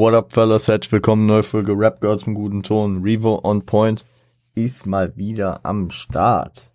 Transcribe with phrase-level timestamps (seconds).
[0.00, 0.66] What up, fellas?
[0.66, 3.02] Herzlich willkommen, neue Folge Rap Girls mit guten Ton.
[3.02, 4.06] Revo on Point
[4.54, 6.72] ist mal wieder am Start.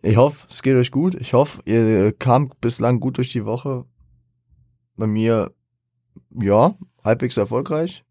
[0.00, 1.14] Ich hoffe, es geht euch gut.
[1.14, 3.84] Ich hoffe, ihr kamt bislang gut durch die Woche.
[4.96, 5.52] Bei mir,
[6.30, 8.02] ja, halbwegs erfolgreich.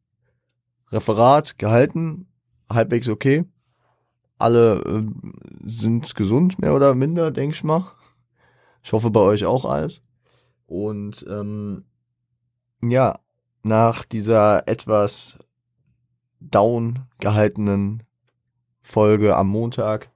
[0.91, 2.27] Referat gehalten,
[2.71, 3.45] halbwegs okay.
[4.37, 5.03] Alle äh,
[5.63, 7.91] sind gesund, mehr oder minder, denke ich mal.
[8.83, 10.03] Ich hoffe bei euch auch alles.
[10.67, 11.85] Und ähm,
[12.83, 13.19] ja,
[13.63, 15.37] nach dieser etwas
[16.39, 18.03] down gehaltenen
[18.81, 20.09] Folge am Montag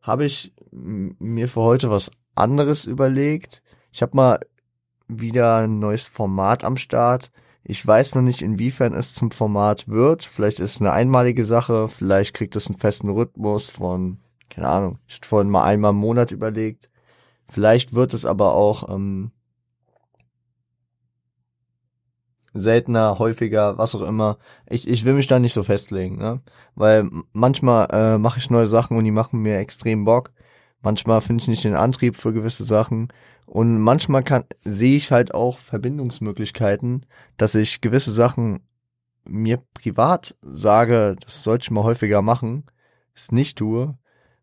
[0.00, 3.62] habe ich mir für heute was anderes überlegt.
[3.90, 4.40] Ich habe mal
[5.08, 7.30] wieder ein neues Format am Start.
[7.62, 10.24] Ich weiß noch nicht, inwiefern es zum Format wird.
[10.24, 14.18] Vielleicht ist es eine einmalige Sache, vielleicht kriegt es einen festen Rhythmus von,
[14.50, 16.90] keine Ahnung, ich hatte vorhin mal einmal im Monat überlegt.
[17.48, 19.32] Vielleicht wird es aber auch ähm,
[22.54, 24.38] seltener, häufiger, was auch immer.
[24.70, 26.40] Ich, ich will mich da nicht so festlegen, ne?
[26.76, 30.32] Weil manchmal äh, mache ich neue Sachen und die machen mir extrem Bock.
[30.80, 33.08] Manchmal finde ich nicht den Antrieb für gewisse Sachen.
[33.46, 38.60] Und manchmal kann sehe ich halt auch Verbindungsmöglichkeiten, dass ich gewisse Sachen
[39.24, 42.64] mir privat sage, das sollte ich mal häufiger machen,
[43.14, 43.96] es nicht tue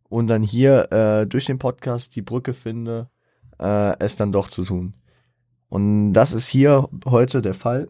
[0.10, 3.10] und dann hier äh, durch den Podcast die Brücke finde,
[3.60, 4.96] äh, es dann doch zu tun.
[5.70, 7.88] Und das ist hier heute der Fall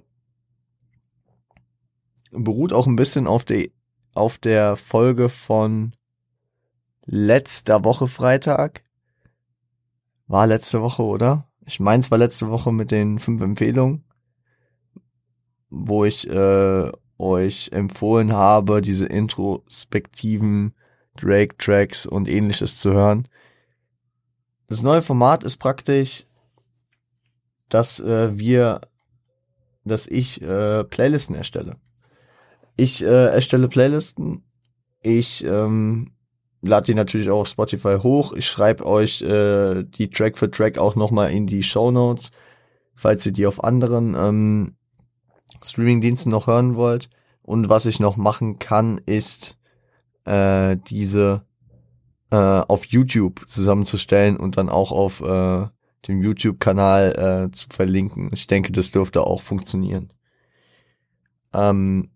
[2.32, 3.68] beruht auch ein bisschen auf der,
[4.14, 5.96] auf der Folge von
[7.06, 8.84] letzter Woche Freitag.
[10.28, 11.48] War letzte Woche, oder?
[11.66, 14.04] Ich meine, es war letzte Woche mit den fünf Empfehlungen,
[15.70, 20.74] wo ich äh, euch empfohlen habe, diese introspektiven
[21.18, 23.28] Drake-Tracks und ähnliches zu hören.
[24.68, 26.26] Das neue Format ist praktisch,
[27.70, 28.82] dass äh, wir,
[29.84, 31.78] dass ich äh, Playlisten erstelle.
[32.76, 34.44] Ich äh, erstelle Playlisten.
[35.02, 36.12] Ich ähm,
[36.62, 38.34] lade die natürlich auch auf Spotify hoch.
[38.34, 42.32] Ich schreibe euch äh, die Track für Track auch nochmal in die Show Notes,
[42.96, 44.76] falls ihr die auf anderen ähm,
[45.64, 47.10] Streaming-Diensten noch hören wollt.
[47.42, 49.58] Und was ich noch machen kann, ist
[50.26, 51.44] äh, diese
[52.30, 55.68] äh, auf YouTube zusammenzustellen und dann auch auf äh,
[56.08, 58.30] dem YouTube-Kanal äh, zu verlinken.
[58.34, 60.14] Ich denke, das dürfte auch funktionieren.
[61.54, 62.10] Ähm,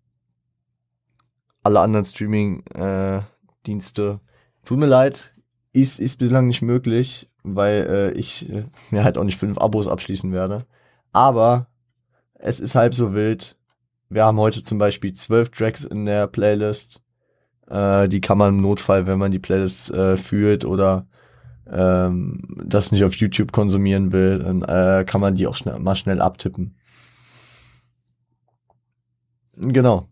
[1.65, 4.03] alle anderen Streaming-Dienste.
[4.03, 4.19] Äh,
[4.65, 5.33] Tut mir leid,
[5.73, 9.87] ist, ist bislang nicht möglich, weil äh, ich äh, mir halt auch nicht fünf Abos
[9.87, 10.65] abschließen werde.
[11.11, 11.67] Aber
[12.35, 13.57] es ist halb so wild.
[14.09, 17.01] Wir haben heute zum Beispiel zwölf Tracks in der Playlist.
[17.67, 21.07] Äh, die kann man im Notfall, wenn man die Playlist äh, fühlt oder
[21.67, 25.95] ähm, das nicht auf YouTube konsumieren will, dann äh, kann man die auch schnell, mal
[25.95, 26.75] schnell abtippen.
[29.57, 30.07] Genau.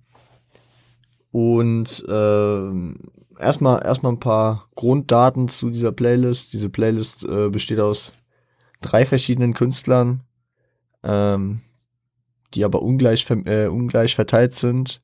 [1.34, 6.54] Und äh, erstmal erstmal ein paar Grunddaten zu dieser Playlist.
[6.54, 8.14] Diese Playlist äh, besteht aus
[8.82, 10.22] drei verschiedenen Künstlern,
[11.02, 11.62] ähm,
[12.54, 15.02] die aber ungleich äh, ungleich verteilt sind.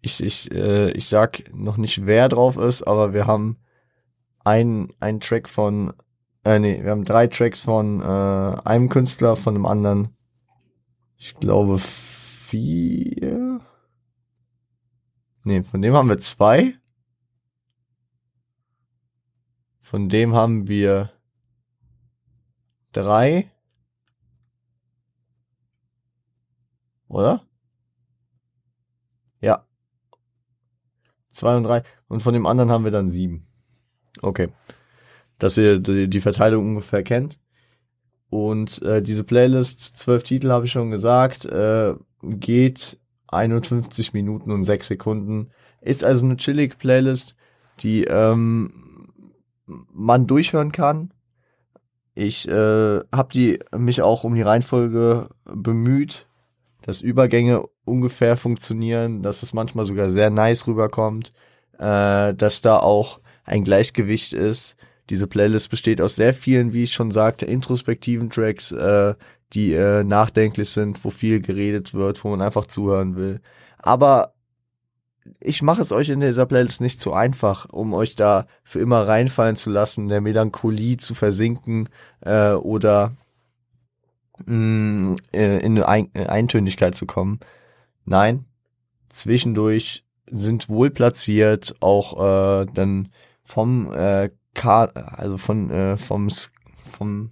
[0.00, 3.56] Ich ich äh, ich sag noch nicht wer drauf ist, aber wir haben
[4.42, 5.92] ein ein Track von
[6.44, 8.04] äh, nee, wir haben drei Tracks von äh,
[8.64, 10.08] einem Künstler, von einem anderen.
[11.16, 13.29] Ich glaube vier
[15.44, 16.74] Nee, von dem haben wir zwei.
[19.80, 21.10] Von dem haben wir
[22.92, 23.50] drei.
[27.08, 27.44] Oder?
[29.40, 29.66] Ja.
[31.32, 31.82] Zwei und drei.
[32.06, 33.48] Und von dem anderen haben wir dann sieben.
[34.22, 34.48] Okay.
[35.38, 37.40] Dass ihr die Verteilung ungefähr kennt.
[38.28, 42.99] Und äh, diese Playlist, zwölf Titel habe ich schon gesagt, äh, geht
[43.32, 45.50] 51 Minuten und 6 Sekunden.
[45.80, 47.36] Ist also eine chillige Playlist,
[47.80, 49.08] die ähm,
[49.66, 51.12] man durchhören kann.
[52.14, 56.26] Ich äh, habe die mich auch um die Reihenfolge bemüht,
[56.82, 61.32] dass Übergänge ungefähr funktionieren, dass es manchmal sogar sehr nice rüberkommt,
[61.78, 64.76] äh, dass da auch ein Gleichgewicht ist.
[65.08, 69.14] Diese Playlist besteht aus sehr vielen, wie ich schon sagte, introspektiven Tracks, äh,
[69.52, 73.40] die äh, nachdenklich sind, wo viel geredet wird, wo man einfach zuhören will.
[73.78, 74.34] Aber
[75.40, 79.06] ich mache es euch in dieser Playlist nicht zu einfach, um euch da für immer
[79.06, 81.88] reinfallen zu lassen, der Melancholie zu versinken
[82.20, 83.16] äh, oder
[84.46, 87.40] mh, mm, äh, in eine Ein Eintönigkeit zu kommen.
[88.04, 88.46] Nein,
[89.10, 93.08] zwischendurch sind wohl platziert auch äh, dann
[93.42, 96.28] vom äh, K also von äh, vom
[96.76, 97.30] vom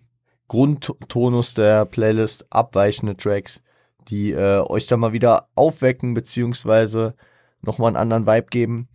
[0.48, 3.62] Grundtonus der Playlist abweichende Tracks,
[4.08, 7.14] die äh, euch da mal wieder aufwecken, beziehungsweise
[7.62, 8.88] nochmal einen anderen Vibe geben.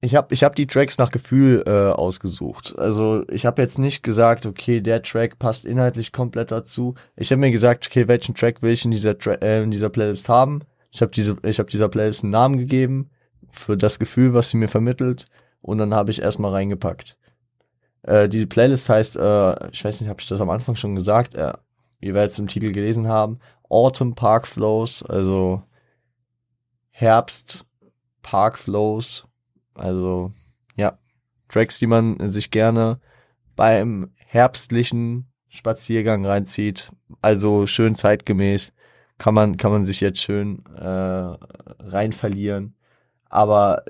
[0.00, 2.78] Ich habe ich hab die Tracks nach Gefühl äh, ausgesucht.
[2.78, 6.94] Also ich habe jetzt nicht gesagt, okay, der Track passt inhaltlich komplett dazu.
[7.16, 9.88] Ich habe mir gesagt, okay, welchen Track will ich in dieser, Tra äh, in dieser
[9.88, 10.60] Playlist haben?
[10.92, 13.10] Ich habe diese, ich habe dieser Playlist einen Namen gegeben
[13.50, 15.26] für das Gefühl, was sie mir vermittelt,
[15.60, 17.16] und dann habe ich erstmal reingepackt.
[18.02, 21.34] Äh, die Playlist heißt, äh, ich weiß nicht, habe ich das am Anfang schon gesagt,
[21.34, 21.52] äh,
[22.00, 25.62] ihr werdet es im Titel gelesen haben, Autumn Park Flows, also
[26.90, 27.64] Herbst
[28.22, 29.28] Park Flows
[29.78, 30.32] also
[30.76, 30.98] ja,
[31.48, 33.00] Tracks, die man sich gerne
[33.56, 36.92] beim herbstlichen Spaziergang reinzieht.
[37.22, 38.72] Also schön zeitgemäß.
[39.16, 42.76] Kann man, kann man sich jetzt schön äh, rein verlieren.
[43.30, 43.84] Aber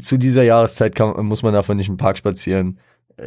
[0.00, 2.78] zu dieser Jahreszeit kann, muss man davon nicht im Park spazieren.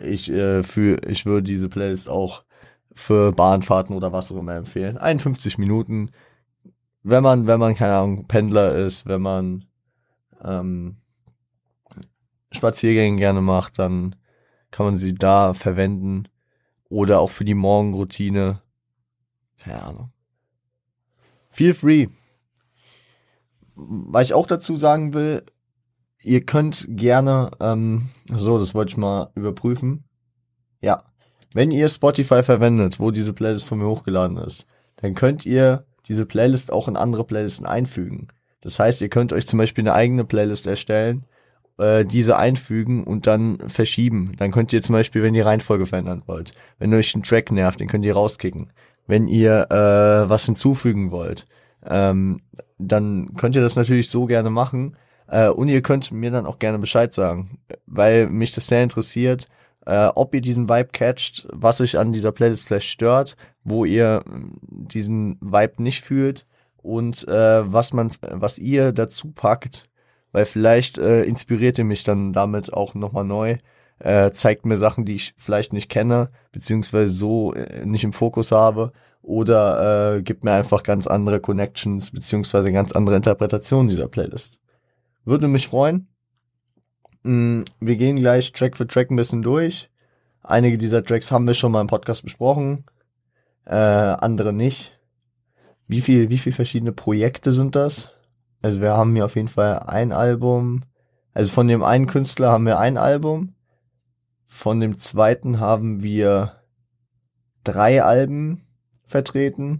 [0.04, 2.44] Ich, äh, für, ich würde diese Playlist auch
[2.92, 4.98] für Bahnfahrten oder was auch immer empfehlen.
[4.98, 6.12] 51 Minuten.
[7.04, 9.66] Wenn man, wenn man, keine Ahnung, Pendler ist, wenn man
[10.44, 10.98] ähm,
[12.52, 14.16] Spaziergänge gerne macht, dann
[14.72, 16.28] kann man sie da verwenden.
[16.90, 18.62] Oder auch für die Morgenroutine.
[19.60, 20.12] Keine Ahnung.
[21.50, 22.08] Feel free.
[23.76, 25.44] Was ich auch dazu sagen will,
[26.22, 30.04] ihr könnt gerne, ähm, so, das wollte ich mal überprüfen.
[30.82, 31.04] Ja.
[31.54, 34.68] Wenn ihr Spotify verwendet, wo diese Playlist von mir hochgeladen ist,
[34.98, 38.28] dann könnt ihr diese Playlist auch in andere Playlisten einfügen.
[38.62, 41.26] Das heißt, ihr könnt euch zum Beispiel eine eigene Playlist erstellen
[41.80, 44.34] äh, diese einfügen und dann verschieben.
[44.38, 47.80] Dann könnt ihr zum Beispiel, wenn ihr Reihenfolge verändern wollt, wenn euch ein Track nervt,
[47.80, 48.72] den könnt ihr rauskicken.
[49.08, 51.48] Wenn ihr äh, was hinzufügen wollt,
[51.86, 52.42] ähm,
[52.78, 54.96] dann könnt ihr das natürlich so gerne machen.
[55.30, 59.48] Äh, und ihr könnt mir dann auch gerne Bescheid sagen, weil mich das sehr interessiert,
[59.86, 64.24] äh, ob ihr diesen Vibe catcht, was euch an dieser Playlist vielleicht stört, wo ihr
[64.28, 66.46] diesen Vibe nicht fühlt
[66.78, 69.90] und äh, was man, was ihr dazu packt,
[70.32, 73.58] weil vielleicht äh, inspiriert ihr mich dann damit auch nochmal neu,
[74.00, 78.52] äh, zeigt mir Sachen, die ich vielleicht nicht kenne, beziehungsweise so äh, nicht im Fokus
[78.52, 78.92] habe
[79.22, 84.60] oder äh, gibt mir einfach ganz andere Connections, beziehungsweise ganz andere Interpretationen dieser Playlist.
[85.26, 86.08] Würde mich freuen.
[87.24, 89.90] Mm, wir gehen gleich Track für Track ein bisschen durch.
[90.42, 92.86] Einige dieser Tracks haben wir schon mal im Podcast besprochen,
[93.66, 95.00] äh, andere nicht.
[95.88, 98.12] Wie viel, wie viel verschiedene Projekte sind das?
[98.62, 100.82] Also wir haben hier auf jeden Fall ein Album.
[101.34, 103.56] Also von dem einen Künstler haben wir ein Album.
[104.48, 106.64] Von dem zweiten haben wir
[107.64, 108.66] drei Alben
[109.06, 109.80] vertreten.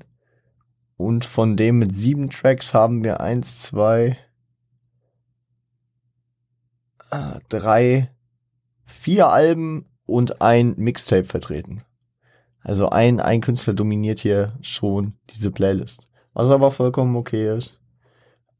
[0.98, 4.18] Und von dem mit sieben Tracks haben wir eins, zwei,
[7.12, 8.12] äh, drei,
[8.86, 11.84] vier Alben und ein Mixtape vertreten.
[12.62, 16.08] Also ein, ein Künstler dominiert hier schon diese Playlist.
[16.34, 17.80] Was aber vollkommen okay ist.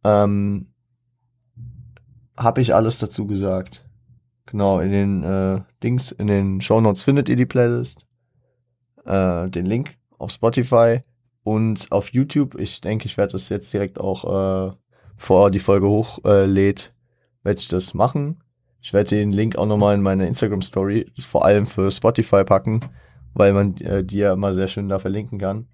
[0.04, 0.74] Ähm,
[2.38, 3.86] habe ich alles dazu gesagt.
[4.46, 8.06] Genau, in den äh, Dings, in den Show Notes findet ihr die Playlist.
[9.06, 11.02] Äh, den Link auf Spotify
[11.44, 12.56] und auf YouTube.
[12.60, 14.76] Ich denke, ich werde das jetzt direkt auch, äh,
[15.18, 16.94] bevor die Folge hochlädt,
[17.50, 18.44] werde ich das machen.
[18.80, 22.80] Ich werde den Link auch nochmal in meine Instagram Story, vor allem für Spotify packen,
[23.34, 25.68] weil man äh, die ja immer sehr schön da verlinken kann.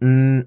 [0.00, 0.40] Mm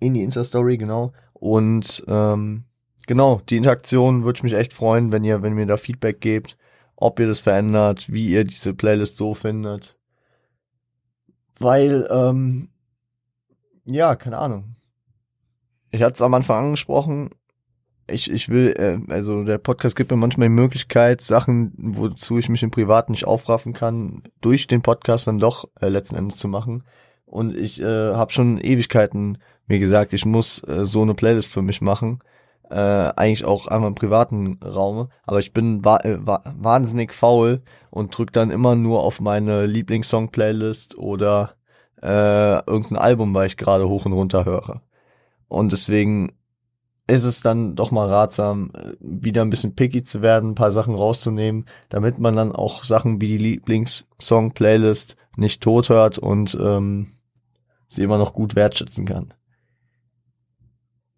[0.00, 1.12] in die Insta-Story, genau.
[1.34, 2.64] Und ähm,
[3.06, 6.56] genau, die Interaktion würde ich mich echt freuen, wenn ihr, wenn mir da Feedback gebt,
[6.96, 9.98] ob ihr das verändert, wie ihr diese Playlist so findet.
[11.58, 12.70] Weil, ähm,
[13.84, 14.76] ja, keine Ahnung.
[15.90, 17.30] Ich hatte es am Anfang angesprochen,
[18.12, 22.48] ich, ich will, äh, also der Podcast gibt mir manchmal die Möglichkeit, Sachen, wozu ich
[22.48, 26.48] mich im Privat nicht aufraffen kann, durch den Podcast dann doch äh, letzten Endes zu
[26.48, 26.84] machen.
[27.26, 31.62] Und ich äh, habe schon Ewigkeiten mir gesagt, ich muss äh, so eine Playlist für
[31.62, 32.20] mich machen.
[32.68, 35.08] Äh, eigentlich auch einmal im privaten Raum.
[35.24, 39.66] Aber ich bin wa äh, wa wahnsinnig faul und drück dann immer nur auf meine
[39.66, 41.54] Lieblingssong-Playlist oder
[42.02, 44.82] äh, irgendein Album, weil ich gerade hoch und runter höre.
[45.48, 46.32] Und deswegen
[47.10, 50.72] ist es dann doch mal ratsam, äh, wieder ein bisschen picky zu werden, ein paar
[50.72, 57.08] Sachen rauszunehmen, damit man dann auch Sachen wie die Lieblingssong-Playlist nicht tot hört und ähm,
[57.88, 59.34] sie immer noch gut wertschätzen kann.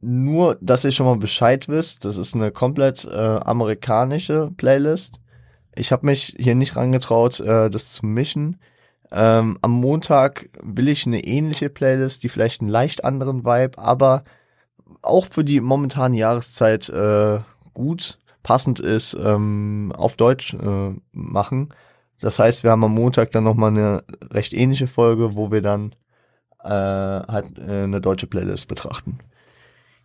[0.01, 5.21] Nur, dass ihr schon mal Bescheid wisst, das ist eine komplett äh, amerikanische Playlist.
[5.77, 8.59] Ich habe mich hier nicht rangetraut, äh, das zu mischen.
[9.13, 14.25] Ähm, am Montag will ich eine ähnliche Playlist, die vielleicht einen leicht anderen Vibe, aber
[15.03, 17.41] auch für die momentane Jahreszeit äh,
[17.75, 21.73] gut passend ist, ähm, auf Deutsch äh, machen.
[22.21, 25.95] Das heißt, wir haben am Montag dann nochmal eine recht ähnliche Folge, wo wir dann
[26.63, 29.19] äh, halt äh, eine deutsche Playlist betrachten.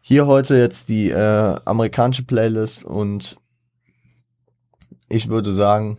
[0.01, 3.37] Hier heute jetzt die äh, amerikanische Playlist und
[5.09, 5.97] ich würde sagen,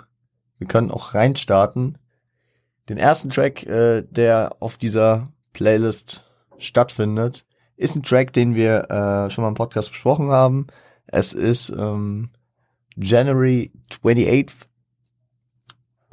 [0.58, 1.98] wir können auch reinstarten.
[2.88, 6.24] Den ersten Track, äh, der auf dieser Playlist
[6.58, 7.46] stattfindet,
[7.78, 10.66] ist ein Track, den wir äh, schon mal im Podcast besprochen haben.
[11.06, 12.28] Es ist ähm,
[12.96, 14.66] January 28th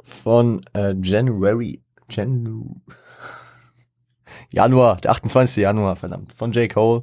[0.02, 2.76] von äh, January Janu
[4.50, 5.56] Januar, der 28.
[5.56, 6.72] Januar, verdammt, von J.
[6.72, 7.02] Cole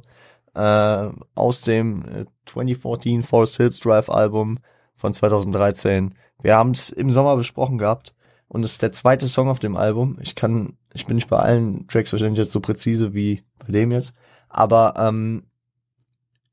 [0.54, 4.56] äh, aus dem äh, 2014 Forest Hills Drive Album
[4.96, 6.14] von 2013.
[6.42, 8.14] Wir haben es im Sommer besprochen gehabt
[8.48, 10.16] und es ist der zweite Song auf dem Album.
[10.22, 13.92] Ich kann, ich bin nicht bei allen Tracks wahrscheinlich jetzt so präzise wie bei dem
[13.92, 14.14] jetzt,
[14.54, 15.44] aber ähm,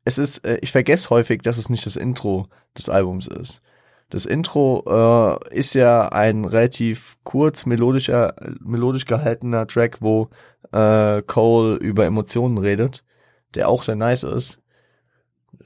[0.04, 3.62] es ist, äh, ich vergesse häufig, dass es nicht das Intro des Albums ist.
[4.10, 10.30] Das Intro äh, ist ja ein relativ kurz melodischer, melodisch gehaltener Track, wo
[10.72, 13.06] äh, Cole über Emotionen redet,
[13.54, 14.60] der auch sehr nice ist,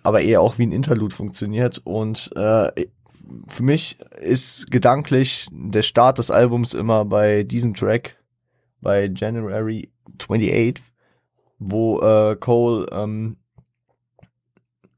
[0.04, 1.82] aber eher auch wie ein Interlude funktioniert.
[1.86, 2.86] Und äh,
[3.48, 8.18] für mich ist gedanklich der Start des Albums immer bei diesem Track,
[8.82, 9.90] bei January
[10.20, 10.84] 28,
[11.60, 13.38] wo äh, Cole ähm,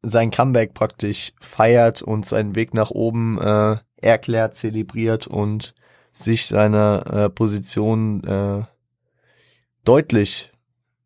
[0.01, 5.73] sein Comeback praktisch feiert und seinen Weg nach oben äh, erklärt, zelebriert und
[6.11, 8.63] sich seiner äh, Position äh,
[9.83, 10.51] deutlich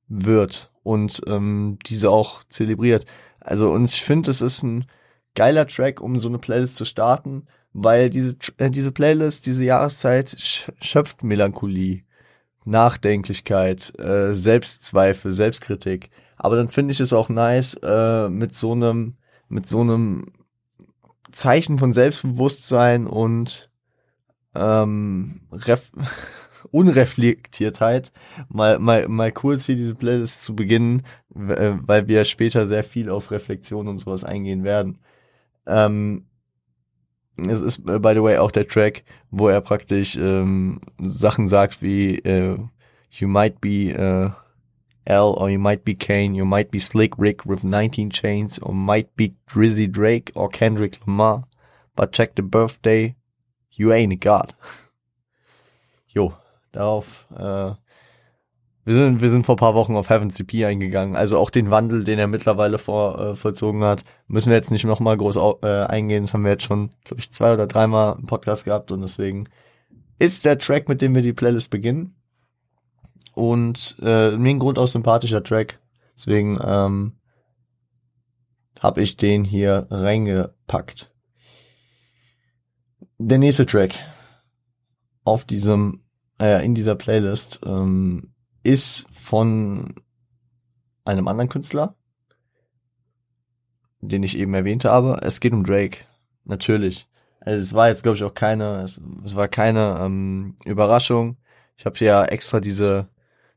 [0.08, 3.06] wird und ähm, diese auch zelebriert.
[3.40, 4.86] Also und ich finde, es ist ein
[5.36, 10.36] geiler Track, um so eine Playlist zu starten, weil diese äh, diese Playlist, diese Jahreszeit
[10.82, 12.04] schöpft Melancholie,
[12.66, 16.10] Nachdenklichkeit, äh, Selbstzweifel, Selbstkritik.
[16.38, 20.32] Aber dann finde ich es auch nice, äh, mit so einem, mit so einem
[21.32, 23.70] Zeichen von Selbstbewusstsein und
[24.56, 25.92] ähm, Ref
[26.72, 28.12] Unreflektiertheit
[28.48, 31.04] mal, mal, mal kurz hier diese Playlist zu beginnen,
[31.36, 35.00] äh, weil wir später sehr viel auf Reflexion und sowas eingehen werden.
[35.66, 36.28] Ähm,
[37.38, 41.82] es ist, äh, by the way, auch der Track, wo er praktisch ähm, Sachen sagt
[41.82, 42.58] wie äh,
[43.14, 44.32] You might be äh,
[45.06, 48.74] L, or you might be Kane, you might be Slick Rick with 19 chains, or
[48.74, 51.46] might be Drizzy Drake or Kendrick Lamar.
[51.96, 53.16] But check the birthday,
[53.72, 54.54] you ain't a god.
[56.14, 56.34] Jo,
[56.74, 57.74] darauf, äh,
[58.84, 61.16] wir sind, wir sind vor paar Wochen auf Heaven CP eingegangen.
[61.16, 64.86] Also auch den Wandel, den er mittlerweile vor, äh, vollzogen hat, müssen wir jetzt nicht
[64.86, 66.24] nochmal groß äh, eingehen.
[66.24, 69.48] Das haben wir jetzt schon, glaube ich, zwei oder dreimal im Podcast gehabt und deswegen
[70.18, 72.16] ist der Track, mit dem wir die Playlist beginnen
[73.34, 75.80] und äh, mir ein grundaus sympathischer Track.
[76.16, 77.14] Deswegen ähm,
[78.80, 81.12] habe ich den hier reingepackt.
[83.20, 84.00] Der nächste Track
[85.24, 86.04] auf diesem
[86.40, 88.31] äh, in dieser Playlist ähm,
[88.64, 89.96] ist von
[91.06, 91.96] einem anderen Künstler,
[94.02, 95.20] den ich eben erwähnt habe.
[95.22, 96.00] Es geht um Drake,
[96.44, 97.08] natürlich.
[97.40, 101.38] Also es war jetzt glaube ich auch keine, es, es war keine ähm, Überraschung.
[101.78, 103.08] Ich habe ja extra diese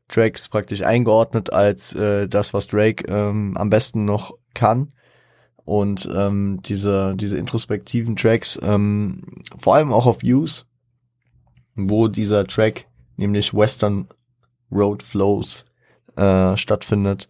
[0.07, 4.93] Tracks praktisch eingeordnet als äh, das, was Drake ähm, am besten noch kann.
[5.63, 10.67] Und ähm, diese, diese introspektiven Tracks, ähm, vor allem auch auf Views,
[11.75, 12.85] wo dieser Track,
[13.17, 14.07] nämlich Western
[14.71, 15.65] Road Flows,
[16.15, 17.27] äh, stattfindet,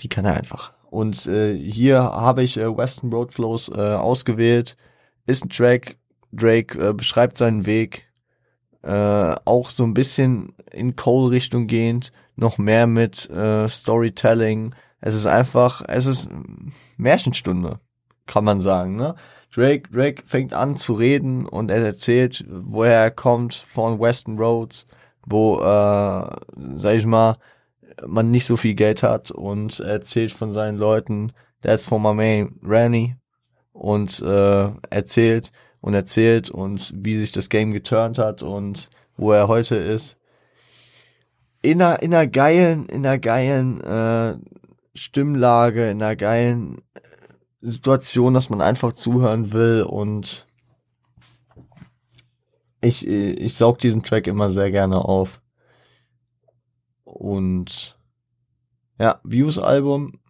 [0.00, 0.72] die kann er einfach.
[0.90, 4.76] Und äh, hier habe ich äh, Western Road Flows äh, ausgewählt.
[5.26, 5.96] Ist ein Track,
[6.32, 8.06] Drake äh, beschreibt seinen Weg,
[8.82, 14.74] äh, auch so ein bisschen in Cole-Richtung gehend, noch mehr mit äh, Storytelling.
[15.00, 16.28] Es ist einfach, es ist
[16.96, 17.80] Märchenstunde,
[18.26, 18.96] kann man sagen.
[18.96, 19.16] Ne?
[19.54, 24.86] Drake, Drake fängt an zu reden und er erzählt, woher er kommt von Western Roads,
[25.26, 26.36] wo, äh,
[26.76, 27.36] sag ich mal,
[28.06, 32.14] man nicht so viel Geld hat und er erzählt von seinen Leuten, that's for my
[32.14, 33.16] man Ranny
[33.72, 35.52] und äh, erzählt,
[35.86, 40.18] und erzählt und wie sich das Game geturnt hat und wo er heute ist.
[41.62, 44.36] In einer, in einer geilen, in einer geilen äh,
[44.94, 47.00] Stimmlage, in einer geilen äh,
[47.60, 50.45] Situation, dass man einfach zuhören will und
[52.80, 55.40] ich, ich saug diesen Track immer sehr gerne auf.
[57.04, 57.98] Und
[58.98, 60.20] ja, Views-Album,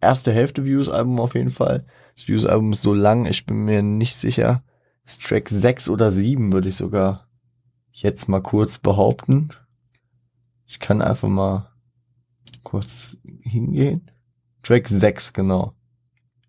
[0.00, 1.86] erste Hälfte Views-Album auf jeden Fall.
[2.14, 4.62] Das Views-Album ist so lang, ich bin mir nicht sicher.
[5.04, 7.28] Das Track 6 oder 7 würde ich sogar
[7.90, 9.50] jetzt mal kurz behaupten.
[10.66, 11.70] Ich kann einfach mal
[12.62, 14.10] kurz hingehen.
[14.62, 15.74] Track 6, genau.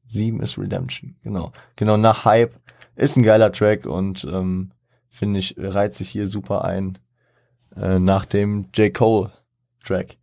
[0.07, 1.51] 7 ist Redemption, genau.
[1.75, 2.59] Genau, nach Hype
[2.95, 4.71] ist ein geiler Track und ähm,
[5.13, 6.97] finde ich, reiht sich hier super ein
[7.75, 8.91] äh, nach dem J.
[8.91, 9.31] Cole
[9.85, 10.17] Track.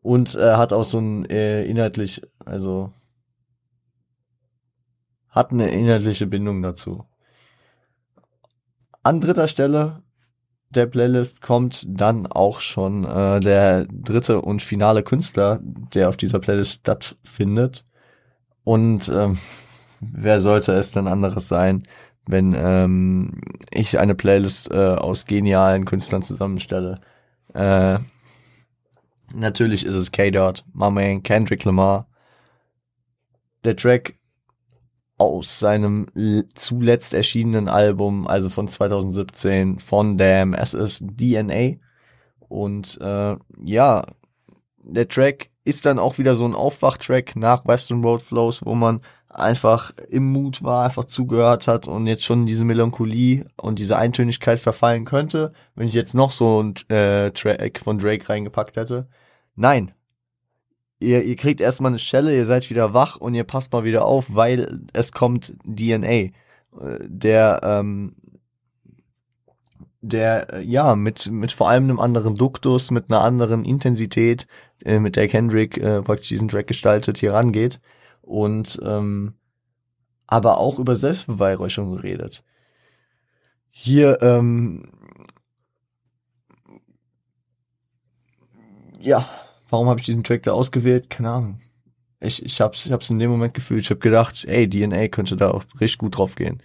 [0.00, 2.92] Und er hat auch so ein äh, inhaltlich, also
[5.28, 7.04] hat eine inhaltliche Bindung dazu.
[9.02, 10.02] An dritter Stelle
[10.70, 16.38] der Playlist kommt dann auch schon äh, der dritte und finale Künstler, der auf dieser
[16.38, 17.84] Playlist stattfindet.
[18.64, 19.36] Und ähm,
[20.00, 21.82] wer sollte es denn anderes sein,
[22.26, 27.00] wenn ähm, ich eine Playlist äh, aus genialen Künstlern zusammenstelle?
[27.54, 27.98] Äh,
[29.34, 32.06] natürlich ist es K-Dot, My Man, Kendrick Lamar.
[33.64, 34.14] Der Track
[35.18, 36.06] aus seinem
[36.54, 41.76] zuletzt erschienenen Album, also von 2017, von Damn, es ist DNA.
[42.48, 44.04] Und äh, ja,
[44.82, 49.00] der Track ist dann auch wieder so ein Aufwachtrack nach Western Road Flows, wo man
[49.32, 54.58] einfach im Mut war, einfach zugehört hat und jetzt schon diese Melancholie und diese Eintönigkeit
[54.58, 59.08] verfallen könnte, wenn ich jetzt noch so ein äh, Track von Drake reingepackt hätte.
[59.56, 59.92] Nein.
[61.00, 64.04] Ihr, ihr kriegt erstmal eine Schelle, ihr seid wieder wach und ihr passt mal wieder
[64.04, 66.30] auf, weil es kommt DNA, äh,
[67.02, 68.14] der ähm,
[70.00, 74.46] der äh, ja mit mit vor allem einem anderen Duktus, mit einer anderen Intensität,
[74.84, 77.80] äh, mit der Kendrick äh, praktisch diesen Track gestaltet, hier rangeht
[78.22, 79.34] und ähm,
[80.26, 82.42] aber auch über Selbstbeweihräuchung geredet.
[83.70, 84.90] Hier ähm,
[89.00, 89.28] ja,
[89.68, 91.10] warum habe ich diesen Track da ausgewählt?
[91.10, 91.58] Keine Ahnung.
[92.20, 93.82] Ich, ich hab's, ich hab's in dem Moment gefühlt.
[93.82, 96.62] Ich habe gedacht, ey, DNA könnte da auch richtig gut drauf gehen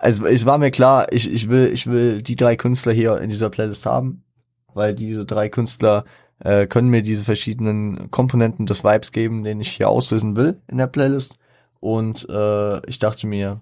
[0.00, 3.28] also es war mir klar, ich, ich will, ich will die drei Künstler hier in
[3.28, 4.24] dieser Playlist haben,
[4.72, 6.04] weil diese drei Künstler
[6.40, 10.78] äh, können mir diese verschiedenen Komponenten des Vibes geben, den ich hier auslösen will in
[10.78, 11.38] der Playlist.
[11.80, 13.60] Und äh, ich dachte mir,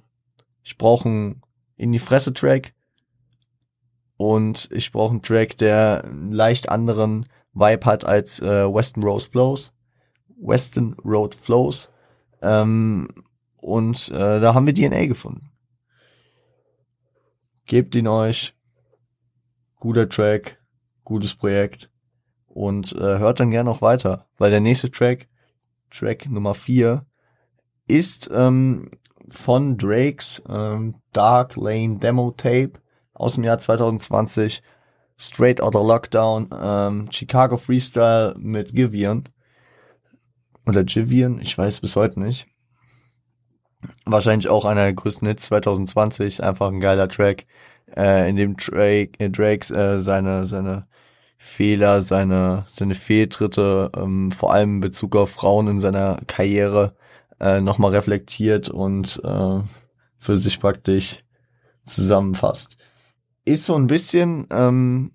[0.63, 1.43] ich brauche einen
[1.77, 2.75] in die Fresse Track
[4.17, 9.23] und ich brauche einen Track, der einen leicht anderen Vibe hat als äh, Western Road
[9.23, 9.73] Flows.
[10.41, 11.91] Western Road Flows.
[12.43, 13.09] Ähm,
[13.57, 15.51] und äh, da haben wir DNA gefunden.
[17.67, 18.55] Gebt ihn euch.
[19.77, 20.61] Guter Track,
[21.05, 21.91] gutes Projekt.
[22.59, 25.29] Und äh, hört dann gerne noch weiter, weil der nächste Track,
[25.93, 27.07] Track Nummer 4,
[27.87, 28.91] ist ähm,
[29.29, 32.73] von Drakes ähm, Dark Lane Demo Tape
[33.15, 34.61] aus dem Jahr 2020.
[35.17, 39.29] Straight Outta Lockdown, ähm, Chicago Freestyle mit Givian.
[40.67, 42.49] Oder Givian, ich weiß bis heute nicht.
[44.05, 47.47] Wahrscheinlich auch einer der größten Hits 2020, einfach ein geiler Track,
[47.97, 50.89] äh, in dem Drake, äh, Drakes äh, seine, seine
[51.39, 56.95] Fehler, seine, seine Fehltritte, ähm, vor allem in Bezug auf Frauen in seiner Karriere,
[57.41, 59.61] äh, nochmal reflektiert und äh,
[60.19, 61.25] für sich praktisch
[61.85, 62.77] zusammenfasst.
[63.45, 65.13] Ist so ein bisschen, ähm,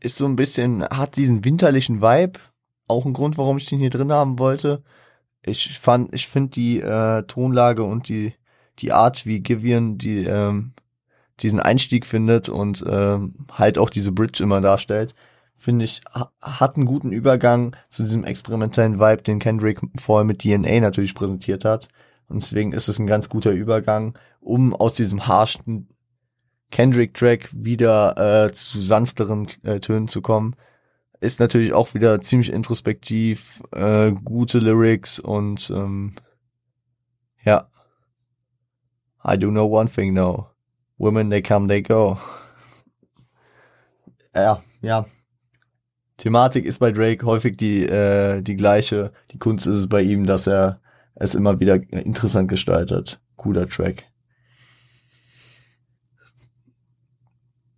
[0.00, 2.40] ist so ein bisschen, hat diesen winterlichen Vibe,
[2.88, 4.82] auch ein Grund, warum ich den hier drin haben wollte
[5.44, 8.34] ich fand, ich finde die äh, Tonlage und die
[8.78, 10.72] die Art, wie Givian die ähm,
[11.42, 15.14] diesen Einstieg findet und ähm, halt auch diese Bridge immer darstellt,
[15.56, 20.42] finde ich, ha hat einen guten Übergang zu diesem experimentellen Vibe, den Kendrick vorher mit
[20.42, 21.88] DNA natürlich präsentiert hat.
[22.28, 25.88] Und deswegen ist es ein ganz guter Übergang, um aus diesem harschen
[26.70, 30.54] Kendrick-Track wieder äh, zu sanfteren äh, Tönen zu kommen
[31.20, 36.14] ist natürlich auch wieder ziemlich introspektiv, äh, gute Lyrics und ähm,
[37.44, 37.68] ja.
[39.22, 40.49] I do know one thing now.
[41.00, 42.18] Women, they come, they go.
[44.34, 45.06] ja, ja.
[46.18, 49.12] Thematik ist bei Drake häufig die, äh, die gleiche.
[49.30, 50.80] Die Kunst ist es bei ihm, dass er
[51.14, 53.20] es immer wieder interessant gestaltet.
[53.36, 54.04] Cooler Track.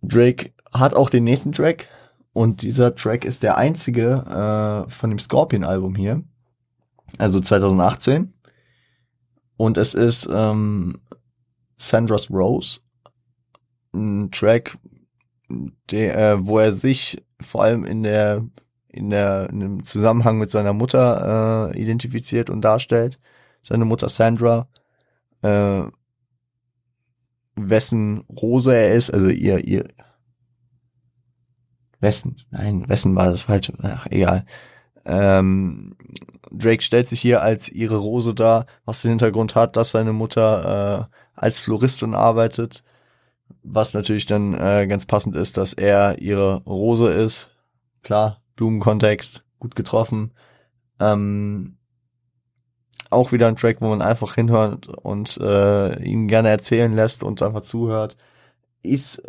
[0.01, 1.87] Drake hat auch den nächsten Track,
[2.33, 6.23] und dieser Track ist der einzige äh, von dem Scorpion-Album hier.
[7.19, 8.33] Also 2018.
[9.55, 10.99] Und es ist ähm,
[11.77, 12.79] Sandra's Rose.
[13.93, 14.77] Ein Track,
[15.91, 18.45] der, äh, wo er sich vor allem in der
[18.87, 23.19] in der in dem Zusammenhang mit seiner Mutter äh, identifiziert und darstellt.
[23.61, 24.67] Seine Mutter Sandra,
[25.41, 25.83] äh,
[27.55, 29.87] wessen Rose er ist, also ihr ihr
[31.99, 32.35] Wessen?
[32.51, 33.71] Nein, Wessen war das falsch?
[33.81, 34.45] Ach, egal.
[35.05, 35.95] Ähm,
[36.51, 41.09] Drake stellt sich hier als ihre Rose dar, was den Hintergrund hat, dass seine Mutter
[41.09, 42.83] äh, als Floristin arbeitet,
[43.63, 47.49] was natürlich dann äh, ganz passend ist, dass er ihre Rose ist.
[48.01, 50.33] Klar, Blumenkontext, gut getroffen.
[50.99, 51.77] Ähm,
[53.09, 57.41] auch wieder ein Track, wo man einfach hinhört und äh, ihn gerne erzählen lässt und
[57.41, 58.17] einfach zuhört.
[58.81, 59.21] Ist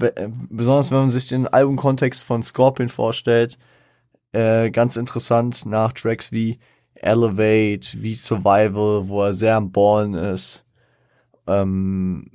[0.00, 3.58] äh, besonders wenn man sich den Albumkontext von Scorpion vorstellt,
[4.32, 6.58] äh, ganz interessant nach Tracks wie
[6.94, 10.64] Elevate, wie Survival, wo er sehr am Ballen ist.
[11.46, 12.30] Ähm,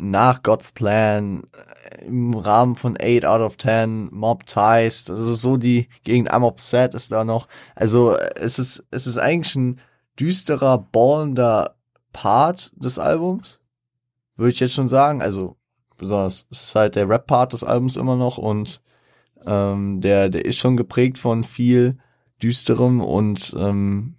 [0.00, 5.42] nach God's Plan, äh, im Rahmen von 8 out of 10, Mob Ties, das ist
[5.42, 7.48] so die Gegend, I'm Upset ist da noch.
[7.74, 9.80] Also es ist, es ist eigentlich ein
[10.18, 11.76] düsterer, ballender
[12.12, 13.60] Part des Albums,
[14.36, 15.22] würde ich jetzt schon sagen.
[15.22, 15.56] Also
[15.96, 18.80] besonders, es ist halt der Rap-Part des Albums immer noch und
[19.46, 21.98] ähm, der, der ist schon geprägt von viel
[22.42, 24.16] düsterem und ähm,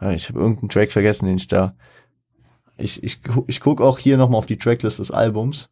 [0.00, 1.74] ich habe irgendeinen Track vergessen, den ich da
[2.76, 5.70] ich, ich, ich guck auch hier nochmal auf die Tracklist des Albums.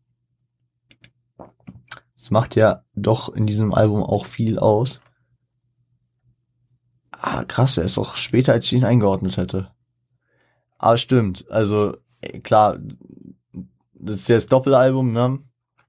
[2.16, 5.00] Es macht ja doch in diesem Album auch viel aus.
[7.10, 9.72] Ah, krass, er ist auch später, als ich ihn eingeordnet hätte.
[10.78, 11.96] Aber stimmt, also
[12.42, 12.78] klar,
[13.94, 15.38] das ist ja das Doppelalbum, ne?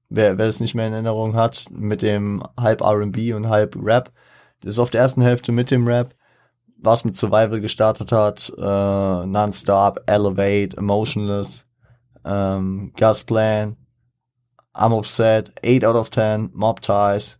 [0.08, 4.12] Wer, wer das nicht mehr in Erinnerung hat, mit dem halb R&B und halb Rap.
[4.60, 6.14] Das ist auf der ersten Hälfte mit dem Rap
[6.84, 11.66] was mit Survival gestartet hat, äh, Nonstop, Elevate, Emotionless,
[12.24, 13.76] ähm, Gus Plan,
[14.74, 17.38] I'm Upset, 8 out of 10, Mob Ties,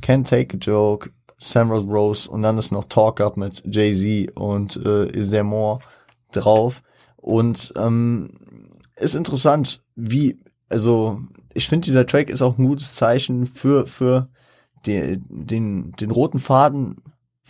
[0.00, 4.76] Can't Take a Joke, Samuel Rose und dann ist noch Talk Up mit Jay-Z und
[4.84, 5.80] äh, Is There More
[6.32, 6.82] drauf.
[7.16, 8.30] Und ähm,
[8.96, 11.20] ist interessant, wie, also
[11.52, 14.28] ich finde, dieser Track ist auch ein gutes Zeichen für, für
[14.86, 16.96] den, den, den roten Faden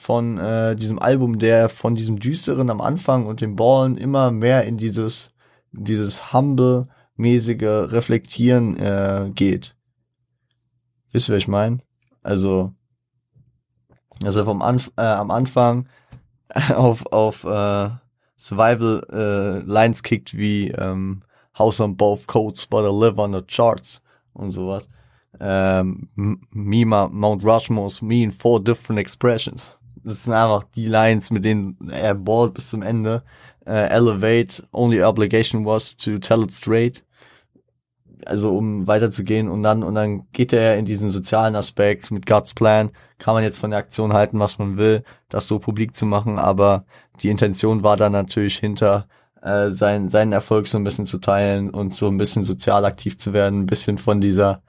[0.01, 4.65] von äh, diesem Album, der von diesem düsteren am Anfang und dem Ballen immer mehr
[4.65, 5.31] in dieses
[5.73, 9.77] dieses humble mäßige Reflektieren äh, geht.
[11.13, 11.81] Wisst ihr, was ich meine?
[12.23, 12.73] Also
[14.25, 15.87] also vom Anf äh, am Anfang
[16.75, 17.91] auf auf äh,
[18.39, 21.23] Survival äh, Lines kickt wie ähm,
[21.59, 24.89] House on both coats but I live on the charts und sowas.
[25.39, 26.09] Ähm,
[26.53, 29.77] Mima Mount Rushmore's me in four different expressions.
[30.05, 33.23] Das sind einfach die Lines, mit denen er ballt bis zum Ende.
[33.67, 37.05] Uh, elevate, only obligation was to tell it straight.
[38.27, 42.55] Also um weiterzugehen und dann und dann geht er in diesen sozialen Aspekt mit God's
[42.55, 42.91] Plan.
[43.19, 46.39] Kann man jetzt von der Aktion halten, was man will, das so publik zu machen,
[46.39, 46.85] aber
[47.23, 49.07] die Intention war dann natürlich hinter
[49.43, 53.17] äh, sein, seinen Erfolg so ein bisschen zu teilen und so ein bisschen sozial aktiv
[53.19, 54.63] zu werden, ein bisschen von dieser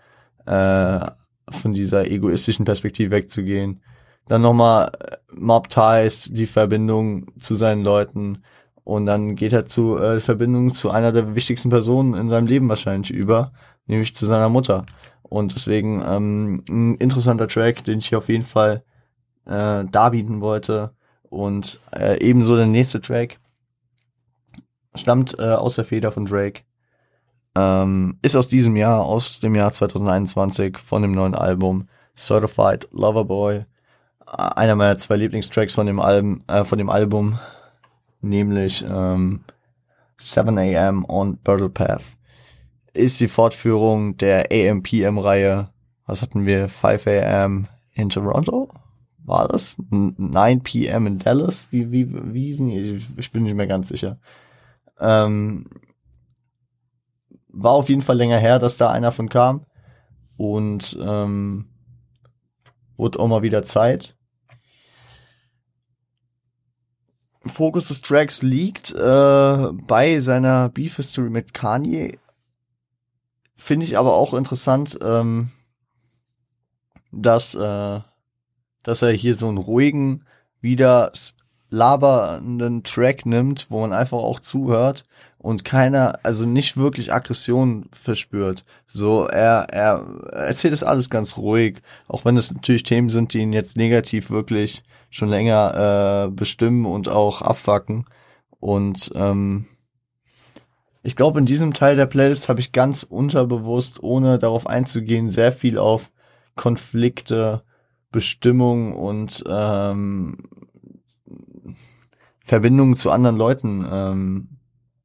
[0.45, 1.11] äh,
[1.49, 3.81] von dieser egoistischen Perspektive wegzugehen
[4.27, 8.43] dann nochmal äh, Mob Ties, die Verbindung zu seinen Leuten
[8.83, 12.69] und dann geht er zu äh, Verbindung zu einer der wichtigsten Personen in seinem Leben
[12.69, 13.51] wahrscheinlich über,
[13.85, 14.85] nämlich zu seiner Mutter.
[15.21, 18.83] Und deswegen ähm, ein interessanter Track, den ich hier auf jeden Fall
[19.45, 20.91] äh, darbieten wollte.
[21.29, 23.39] Und äh, ebenso der nächste Track
[24.95, 26.63] stammt äh, aus der Feder von Drake.
[27.55, 33.65] Ähm, ist aus diesem Jahr, aus dem Jahr 2021 von dem neuen Album Certified Loverboy
[34.31, 37.37] einer meiner zwei Lieblingstracks von dem Album, äh, von dem Album,
[38.21, 39.41] nämlich ähm,
[40.17, 42.03] 7 AM on Birtle Path.
[42.93, 45.69] Ist die Fortführung der AM-PM-Reihe.
[46.05, 46.69] Was hatten wir?
[46.69, 48.69] 5 AM in Toronto?
[49.23, 49.77] War das?
[49.89, 51.67] 9 PM in Dallas?
[51.71, 53.05] Wie, wie, wie hießen die?
[53.17, 54.17] Ich bin nicht mehr ganz sicher.
[54.99, 55.67] Ähm,
[57.49, 59.65] war auf jeden Fall länger her, dass da einer von kam.
[60.37, 61.65] Und ähm,
[62.97, 64.15] wurde auch mal wieder Zeit.
[67.45, 72.19] Fokus des Tracks liegt äh, bei seiner Beef History mit Kanye.
[73.55, 75.49] Finde ich aber auch interessant, ähm,
[77.11, 77.99] dass, äh,
[78.83, 80.25] dass er hier so einen ruhigen,
[80.61, 81.11] wieder
[81.69, 85.05] labernden Track nimmt, wo man einfach auch zuhört
[85.41, 88.63] und keiner, also nicht wirklich Aggression verspürt.
[88.85, 93.39] So, er, er erzählt das alles ganz ruhig, auch wenn es natürlich Themen sind, die
[93.39, 98.05] ihn jetzt negativ wirklich schon länger äh, bestimmen und auch abfacken.
[98.59, 99.65] Und ähm,
[101.01, 105.51] ich glaube, in diesem Teil der Playlist habe ich ganz unterbewusst, ohne darauf einzugehen, sehr
[105.51, 106.11] viel auf
[106.55, 107.63] Konflikte,
[108.11, 110.37] Bestimmung und ähm,
[112.43, 114.50] Verbindungen zu anderen Leuten ähm,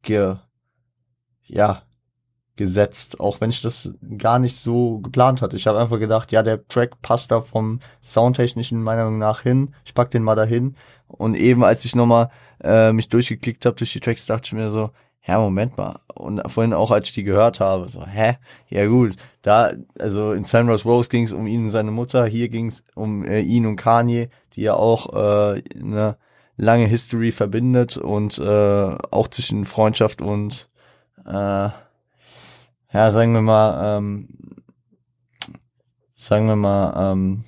[0.06, 0.36] ge,
[1.44, 1.82] ja,
[2.56, 5.56] gesetzt, auch wenn ich das gar nicht so geplant hatte.
[5.56, 9.74] Ich habe einfach gedacht, ja, der Track passt da vom soundtechnischen Meinung nach hin.
[9.84, 10.74] Ich pack den mal dahin.
[11.06, 12.30] Und eben als ich nochmal
[12.64, 14.90] äh, mich durchgeklickt habe durch die Tracks, dachte ich mir so,
[15.26, 16.00] ja, Moment mal.
[16.14, 18.38] Und vorhin auch, als ich die gehört habe, so, hä?
[18.68, 22.48] Ja gut, da, also in Sunrise Rose ging es um ihn und seine Mutter, hier
[22.48, 25.12] ging es um äh, ihn und Kanye, die ja auch
[25.54, 26.16] äh, ne,
[26.56, 30.68] lange History verbindet und äh, auch zwischen Freundschaft und
[31.26, 31.68] äh,
[32.92, 34.28] ja, sagen wir mal, ähm,
[36.14, 37.44] sagen wir mal, ähm,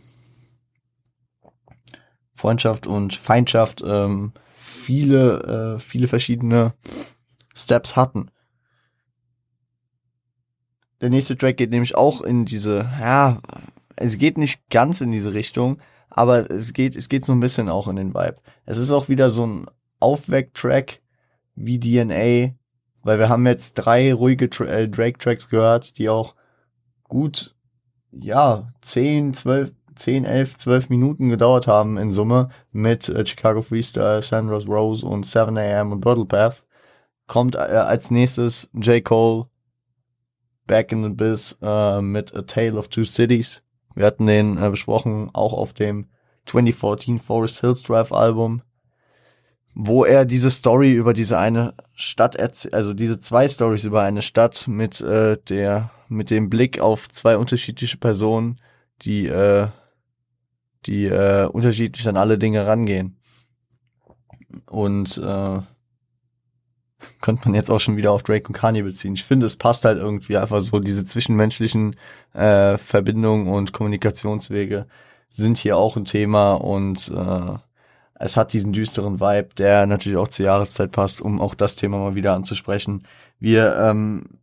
[2.34, 6.74] Freundschaft und Feindschaft ähm, viele, äh, viele verschiedene
[7.54, 8.30] Steps hatten.
[11.00, 13.40] Der nächste Track geht nämlich auch in diese, ja,
[13.96, 15.78] es geht nicht ganz in diese Richtung,
[16.18, 18.38] aber es geht, es geht so ein bisschen auch in den Vibe.
[18.66, 19.66] Es ist auch wieder so ein
[20.00, 21.00] Aufweck-Track
[21.54, 22.56] wie DNA,
[23.04, 26.34] weil wir haben jetzt drei ruhige Tra äh, Drake-Tracks gehört, die auch
[27.04, 27.54] gut,
[28.10, 34.20] ja, 10, 12, 10, 11, 12 Minuten gedauert haben in Summe mit äh, Chicago Freestyle,
[34.20, 36.64] Sandra's Rose und 7am und Bottle Path.
[37.28, 39.04] Kommt äh, als nächstes J.
[39.04, 39.46] Cole
[40.66, 43.62] Back in the Biz äh, mit A Tale of Two Cities.
[43.98, 46.06] Wir hatten den äh, besprochen, auch auf dem
[46.46, 48.62] 2014 Forest Hills Drive Album,
[49.74, 54.22] wo er diese Story über diese eine Stadt erzählt, also diese zwei Stories über eine
[54.22, 58.60] Stadt mit äh, der mit dem Blick auf zwei unterschiedliche Personen,
[59.02, 59.66] die äh,
[60.86, 63.16] die äh, unterschiedlich an alle Dinge rangehen.
[64.66, 65.58] Und äh,
[67.20, 69.14] könnte man jetzt auch schon wieder auf Drake und Kanye beziehen.
[69.14, 71.96] Ich finde, es passt halt irgendwie einfach so, diese zwischenmenschlichen
[72.34, 74.86] äh, Verbindungen und Kommunikationswege
[75.28, 77.58] sind hier auch ein Thema und äh,
[78.20, 81.98] es hat diesen düsteren Vibe, der natürlich auch zur Jahreszeit passt, um auch das Thema
[81.98, 83.06] mal wieder anzusprechen.
[83.38, 84.38] Wir ähm,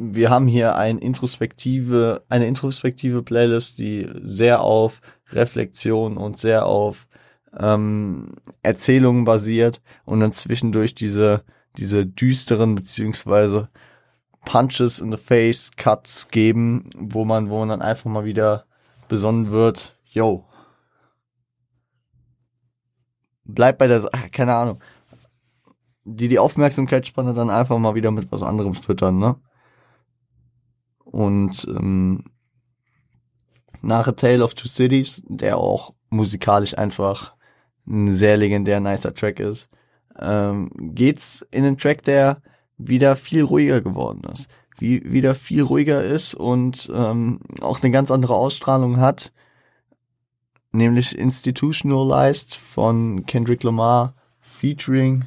[0.00, 7.06] wir haben hier ein introspektive, eine introspektive Playlist, die sehr auf Reflexion und sehr auf
[7.58, 11.44] ähm, Erzählungen basiert und dann zwischendurch diese,
[11.76, 13.68] diese düsteren beziehungsweise
[14.44, 18.64] Punches in the Face Cuts geben, wo man, wo man dann einfach mal wieder
[19.08, 20.46] besonnen wird, yo,
[23.44, 24.82] bleib bei der, keine Ahnung,
[26.04, 29.36] die die Aufmerksamkeitsspanne dann einfach mal wieder mit was anderem füttern, ne?
[31.04, 32.24] Und ähm,
[33.82, 37.34] nach A Tale of Two Cities, der auch musikalisch einfach
[37.86, 39.68] ein sehr legendär nicer Track ist,
[40.18, 42.42] ähm, geht's in einen Track, der
[42.78, 44.48] wieder viel ruhiger geworden ist.
[44.78, 49.32] Wie, wieder viel ruhiger ist und ähm, auch eine ganz andere Ausstrahlung hat.
[50.72, 55.24] Nämlich Institutionalized von Kendrick Lamar featuring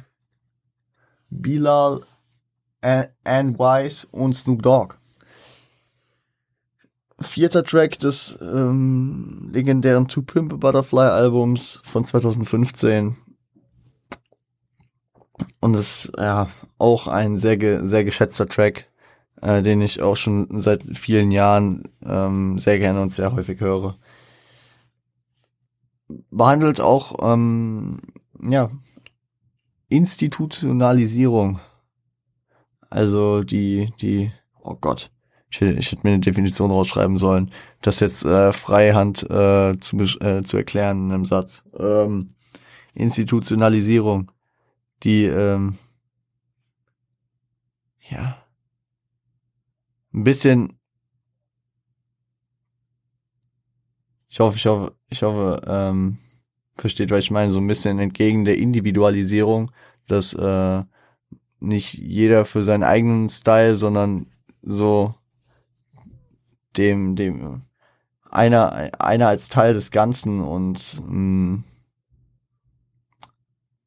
[1.30, 2.02] Bilal,
[2.80, 4.96] Ann Wise und Snoop Dogg
[7.26, 13.16] vierter Track des ähm, legendären To Pimp Butterfly Albums von 2015.
[15.60, 18.86] Und es ist ja auch ein sehr, ge sehr geschätzter Track,
[19.42, 23.96] äh, den ich auch schon seit vielen Jahren ähm, sehr gerne und sehr häufig höre.
[26.30, 28.00] Behandelt auch ähm,
[28.42, 28.70] ja
[29.88, 31.60] Institutionalisierung.
[32.90, 34.32] Also die, die,
[34.62, 35.10] oh Gott,
[35.62, 37.50] ich, ich hätte mir eine Definition rausschreiben sollen,
[37.82, 41.64] das jetzt äh, Freihand äh, zu, äh, zu erklären in einem Satz.
[41.78, 42.28] Ähm,
[42.94, 44.30] Institutionalisierung,
[45.02, 45.76] die ähm,
[48.10, 48.36] ja
[50.12, 50.78] ein bisschen
[54.28, 56.18] ich hoffe, ich hoffe, ich hoffe, ähm,
[56.76, 59.70] versteht, was ich meine, so ein bisschen entgegen der Individualisierung,
[60.08, 60.82] dass äh,
[61.60, 64.26] nicht jeder für seinen eigenen Style, sondern
[64.62, 65.14] so
[66.76, 67.62] dem, dem,
[68.30, 71.64] einer, einer als Teil des Ganzen und mh, mm,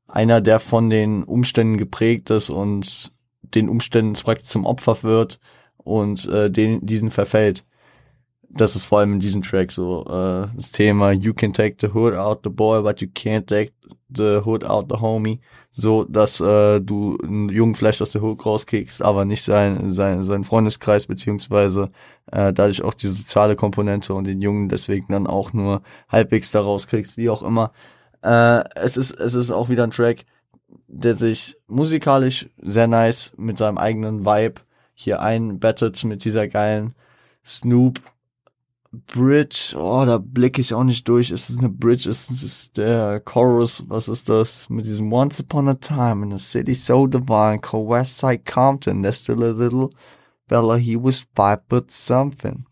[0.08, 5.40] einer, der von den Umständen geprägt ist und den Umständen praktisch zum Opfer wird
[5.78, 7.66] und äh, den, diesen verfällt.
[8.50, 11.94] Das ist vor allem in diesem Track so äh, das Thema You can take the
[11.94, 13.74] hood out the boy, but you can't take
[14.10, 15.40] the hood out the homie
[15.80, 20.24] so dass äh, du einen Jungen vielleicht aus der Hook rauskickst, aber nicht sein, sein,
[20.24, 21.92] sein Freundeskreis, beziehungsweise
[22.32, 26.62] äh, dadurch auch die soziale Komponente und den Jungen deswegen dann auch nur halbwegs da
[26.62, 27.74] rauskriegst, wie auch immer.
[28.24, 30.26] Äh, es ist, es ist auch wieder ein Track,
[30.88, 34.62] der sich musikalisch sehr nice mit seinem eigenen Vibe
[34.96, 36.96] hier einbettet mit dieser geilen
[37.46, 38.02] Snoop
[39.06, 41.32] Bridge, oh, da blicke ich auch nicht durch.
[41.32, 42.10] Ist es eine Bridge?
[42.10, 43.84] Ist es der Chorus?
[43.88, 44.70] Was ist das?
[44.70, 49.20] Mit diesem Once upon a time in a city so divine, called Westside Compton, there's
[49.22, 49.90] still a little
[50.48, 52.66] fella, he was five but something.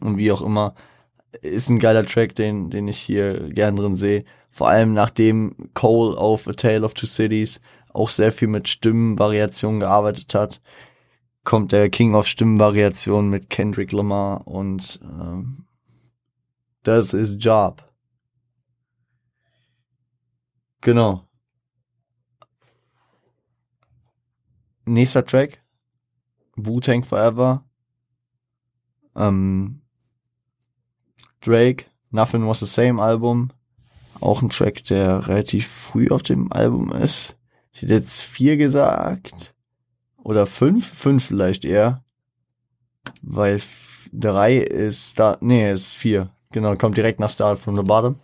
[0.00, 0.74] Und wie auch immer,
[1.42, 4.24] ist ein geiler Track, den, den ich hier gern drin sehe.
[4.50, 7.60] Vor allem nachdem Cole auf A Tale of Two Cities
[7.92, 10.60] auch sehr viel mit Stimmenvariationen gearbeitet hat
[11.50, 15.66] kommt der King of Stimmenvariation mit Kendrick Lamar und ähm,
[16.84, 17.92] das ist Job.
[20.80, 21.26] Genau.
[24.84, 25.60] Nächster Track.
[26.54, 27.64] Wu-Tang Forever.
[29.16, 29.82] Ähm,
[31.40, 33.50] Drake, Nothing Was the Same Album.
[34.20, 37.36] Auch ein Track, der relativ früh auf dem Album ist.
[37.72, 39.56] Ich hätte jetzt vier gesagt.
[40.30, 40.86] Oder fünf?
[40.86, 42.04] Fünf vielleicht eher.
[43.20, 43.60] Weil
[44.12, 46.30] drei ist da, nee, ist vier.
[46.52, 48.14] Genau, kommt direkt nach Start from the Bottom.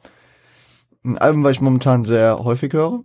[1.04, 3.02] Ein Album, was ich momentan sehr häufig höre.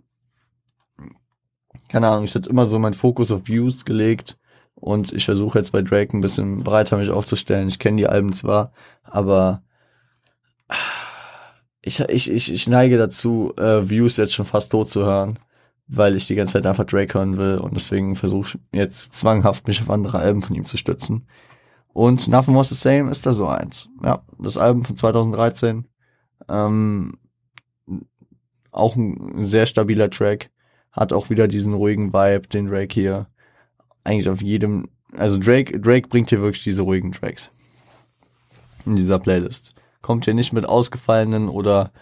[1.88, 4.38] Keine Ahnung, ich hatte immer so meinen Fokus auf Views gelegt
[4.76, 7.66] und ich versuche jetzt bei Drake ein bisschen breiter mich aufzustellen.
[7.66, 8.70] Ich kenne die Alben zwar,
[9.02, 9.64] aber
[11.82, 15.40] ich, ich, ich, ich neige dazu, äh, Views jetzt schon fast tot zu hören,
[15.94, 19.66] weil ich die ganze Zeit einfach Drake hören will und deswegen versuche ich jetzt zwanghaft
[19.66, 21.26] mich auf andere Alben von ihm zu stützen.
[21.92, 23.90] Und Nothing Was the Same ist da so eins.
[24.02, 25.86] Ja, das Album von 2013.
[26.48, 27.18] Ähm,
[28.70, 30.50] auch ein sehr stabiler Track.
[30.90, 33.26] Hat auch wieder diesen ruhigen Vibe, den Drake hier
[34.04, 37.50] eigentlich auf jedem, also Drake, Drake bringt hier wirklich diese ruhigen Tracks.
[38.86, 39.74] In dieser Playlist.
[40.00, 41.92] Kommt hier nicht mit ausgefallenen oder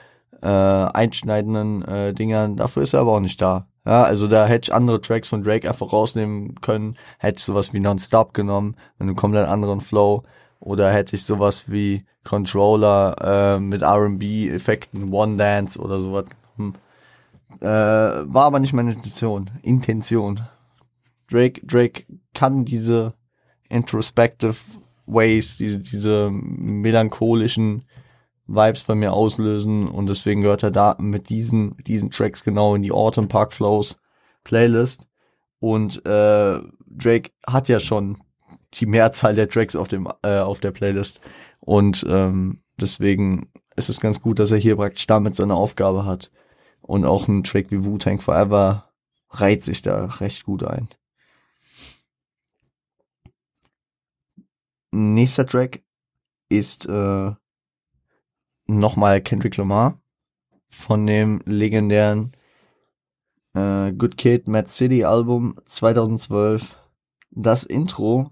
[0.41, 2.57] äh, einschneidenden äh, Dingern.
[2.57, 3.67] Dafür ist er aber auch nicht da.
[3.87, 6.97] Ja, also da hätte ich andere Tracks von Drake einfach rausnehmen können.
[7.19, 10.23] Hätte ich sowas wie Non-Stop genommen, mit einem komplett anderen Flow.
[10.61, 16.27] Oder hätte ich sowas wie Controller äh, mit R&B-Effekten, One Dance oder sowas.
[16.57, 16.75] Hm.
[17.61, 19.51] Äh, war aber nicht meine Intention.
[19.63, 20.41] Intention.
[21.31, 23.15] Drake, Drake kann diese
[23.71, 24.57] introspective
[25.07, 27.85] Ways, diese, diese melancholischen
[28.51, 32.83] Vibes bei mir auslösen und deswegen gehört er da mit diesen, diesen Tracks genau in
[32.83, 33.97] die Autumn Park Flows
[34.45, 35.07] Playlist.
[35.61, 38.19] Und äh, Drake hat ja schon
[38.75, 41.21] die Mehrzahl der Tracks auf dem äh, auf der Playlist
[41.61, 46.31] und ähm, deswegen ist es ganz gut, dass er hier praktisch damit seine Aufgabe hat
[46.81, 48.91] und auch ein Track wie Wu-Tang Forever
[49.31, 50.89] reiht sich da recht gut ein.
[54.93, 55.83] Nächster Track
[56.49, 57.33] ist äh,
[58.79, 59.99] nochmal Kendrick Lamar
[60.69, 62.33] von dem legendären
[63.55, 66.77] äh, Good Kid, Mad City Album 2012.
[67.33, 68.31] Das Intro,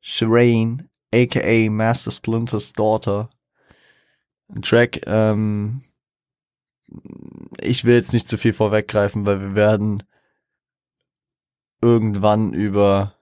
[0.00, 3.28] Shireen, aka Master Splinter's Daughter.
[4.48, 5.82] Ein Track, ähm,
[7.60, 10.02] ich will jetzt nicht zu viel vorweggreifen, weil wir werden
[11.82, 13.14] irgendwann über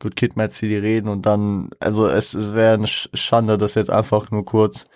[0.00, 3.90] Good Kid, Mad City reden und dann, also es, es wäre eine Schande, das jetzt
[3.90, 4.86] einfach nur kurz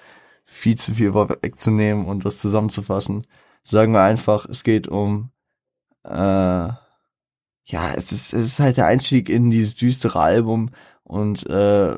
[0.51, 3.27] viel zu viel wegzunehmen und das zusammenzufassen.
[3.63, 5.31] Sagen wir einfach, es geht um,
[6.05, 10.71] äh, ja, es ist, es ist halt der Einstieg in dieses düstere Album
[11.05, 11.97] und äh,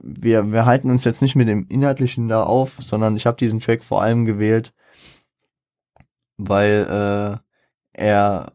[0.00, 3.58] wir, wir halten uns jetzt nicht mit dem Inhaltlichen da auf, sondern ich habe diesen
[3.58, 4.74] Track vor allem gewählt,
[6.36, 7.40] weil
[7.94, 8.52] äh, er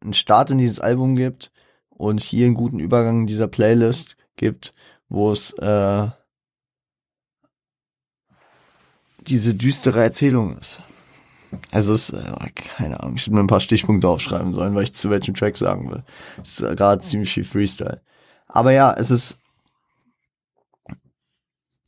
[0.00, 1.50] einen Start in dieses Album gibt
[1.88, 4.72] und hier einen guten Übergang in dieser Playlist gibt,
[5.08, 6.08] wo es äh,
[9.30, 10.82] diese düstere Erzählung ist.
[11.70, 14.84] Also es ist, äh, keine Ahnung, ich hätte mir ein paar Stichpunkte aufschreiben sollen, weil
[14.84, 16.02] ich zu welchem Track sagen will.
[16.42, 18.02] Es ist gerade ziemlich viel Freestyle.
[18.46, 19.38] Aber ja, es ist,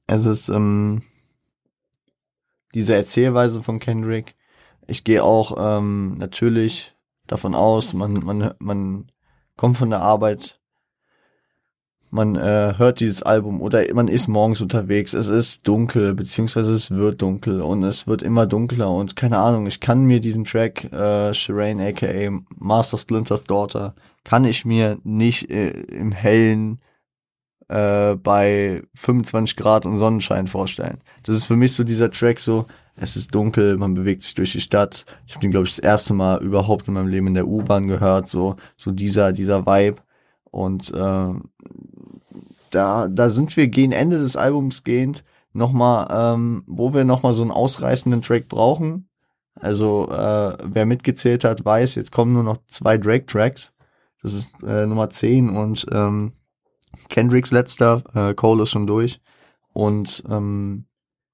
[0.06, 1.02] es ist, ähm,
[2.74, 4.34] diese Erzählweise von Kendrick.
[4.86, 6.94] Ich gehe auch ähm, natürlich
[7.26, 9.12] davon aus, man, man, man
[9.56, 10.59] kommt von der Arbeit,
[12.10, 16.90] man äh, hört dieses Album oder man ist morgens unterwegs, es ist dunkel, beziehungsweise es
[16.90, 20.92] wird dunkel und es wird immer dunkler und keine Ahnung, ich kann mir diesen Track,
[20.92, 23.94] äh, Shireen aka Master Splinter's Daughter,
[24.24, 26.80] kann ich mir nicht äh, im hellen
[27.68, 30.98] äh, bei 25 Grad und Sonnenschein vorstellen.
[31.22, 34.52] Das ist für mich so dieser Track so, es ist dunkel, man bewegt sich durch
[34.52, 35.06] die Stadt.
[35.26, 37.88] Ich habe den, glaube ich, das erste Mal überhaupt in meinem Leben in der U-Bahn
[37.88, 40.02] gehört, so, so dieser, dieser Vibe.
[40.50, 41.34] Und äh,
[42.70, 47.42] da, da sind wir gegen Ende des Albums gehend nochmal, ähm, wo wir nochmal so
[47.42, 49.08] einen ausreißenden Track brauchen.
[49.54, 53.72] Also, äh, wer mitgezählt hat, weiß, jetzt kommen nur noch zwei Drake-Tracks.
[54.22, 56.32] Das ist äh, Nummer 10 und ähm,
[57.08, 59.20] Kendricks letzter, äh, Cole ist schon durch.
[59.72, 60.86] Und ähm,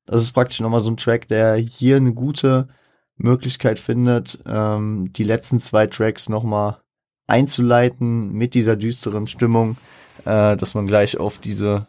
[0.07, 2.69] das ist praktisch nochmal so ein Track, der hier eine gute
[3.17, 6.79] Möglichkeit findet, ähm, die letzten zwei Tracks nochmal
[7.27, 9.77] einzuleiten mit dieser düsteren Stimmung,
[10.25, 11.87] äh, dass man gleich auf diese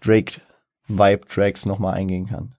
[0.00, 2.54] Drake-Vibe-Tracks nochmal eingehen kann.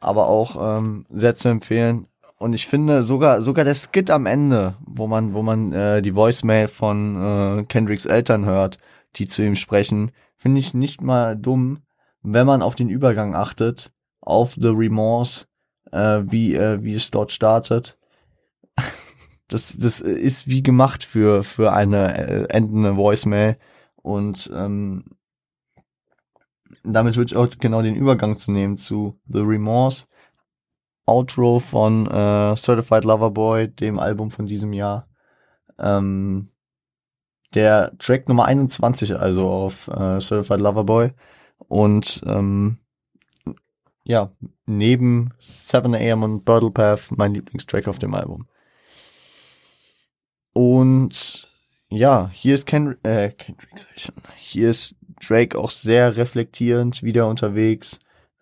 [0.00, 2.06] Aber auch ähm, sehr zu empfehlen.
[2.38, 6.14] Und ich finde sogar sogar der Skit am Ende, wo man wo man äh, die
[6.14, 8.78] Voicemail von äh, Kendricks Eltern hört,
[9.16, 11.80] die zu ihm sprechen, finde ich nicht mal dumm,
[12.22, 15.46] wenn man auf den Übergang achtet, auf The Remorse
[15.92, 17.98] äh, wie, äh, wie es dort startet.
[19.48, 23.56] das, das ist wie gemacht für, für eine äh, endende Voicemail.
[23.96, 25.04] Und ähm,
[26.84, 30.06] damit würde ich auch genau den Übergang zu nehmen zu The Remorse.
[31.06, 35.08] Outro von äh, Certified Lover Boy, dem Album von diesem Jahr.
[35.78, 36.48] Ähm,
[37.54, 41.12] der Track Nummer 21 also auf äh, Certified Lover Boy.
[41.56, 42.76] Und ähm,
[44.04, 44.30] ja,
[44.66, 48.46] neben 7 AM und Bottle Path mein Lieblingstrack auf dem Album.
[50.58, 51.46] Und
[51.88, 53.86] ja, hier ist Ken äh, Kendrick,
[54.38, 58.00] hier ist Drake auch sehr reflektierend wieder unterwegs,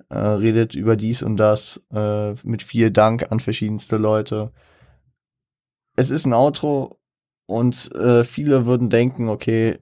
[0.08, 4.50] äh, redet über dies und das äh, mit viel Dank an verschiedenste Leute.
[5.94, 6.98] Es ist ein Outro
[7.44, 9.78] und äh, viele würden denken, okay,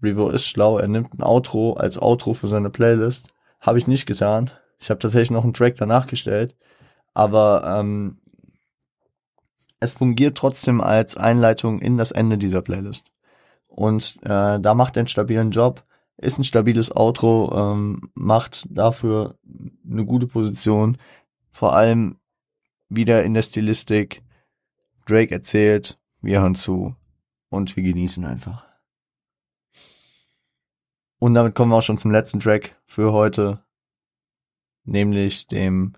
[0.00, 3.26] Revo ist schlau, er nimmt ein Outro als Outro für seine Playlist.
[3.58, 4.52] Habe ich nicht getan.
[4.78, 6.54] Ich habe tatsächlich noch einen Track danach gestellt.
[7.14, 8.20] Aber ähm,
[9.80, 13.10] es fungiert trotzdem als Einleitung in das Ende dieser Playlist.
[13.66, 15.84] Und äh, da macht er einen stabilen Job,
[16.16, 19.38] ist ein stabiles Outro, ähm, macht dafür
[19.88, 20.96] eine gute Position.
[21.50, 22.18] Vor allem
[22.88, 24.22] wieder in der Stilistik.
[25.06, 26.96] Drake erzählt, wir hören zu
[27.48, 28.66] und wir genießen einfach.
[31.18, 33.64] Und damit kommen wir auch schon zum letzten Track für heute,
[34.84, 35.94] nämlich dem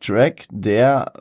[0.00, 1.12] Track, der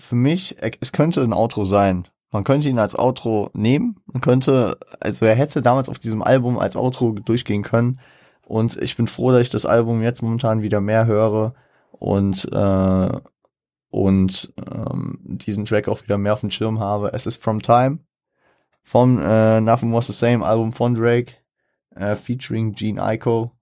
[0.00, 2.08] für mich, es könnte ein Outro sein.
[2.30, 4.00] Man könnte ihn als Outro nehmen.
[4.06, 8.00] Man könnte, also er hätte damals auf diesem Album als Outro durchgehen können.
[8.46, 11.54] Und ich bin froh, dass ich das Album jetzt momentan wieder mehr höre
[11.92, 13.20] und äh,
[13.90, 17.12] und ähm, diesen Track auch wieder mehr auf dem Schirm habe.
[17.12, 18.00] Es ist From Time
[18.84, 21.34] vom äh, Nothing Was the Same Album von Drake
[21.96, 23.52] äh, featuring Gene Ico.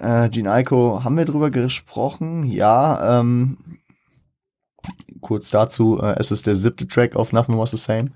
[0.00, 2.46] Äh, Gene Ico, haben wir drüber gesprochen?
[2.46, 3.58] Ja, ähm,
[5.20, 8.12] kurz dazu, äh, es ist der siebte Track auf Nothing Was the Same.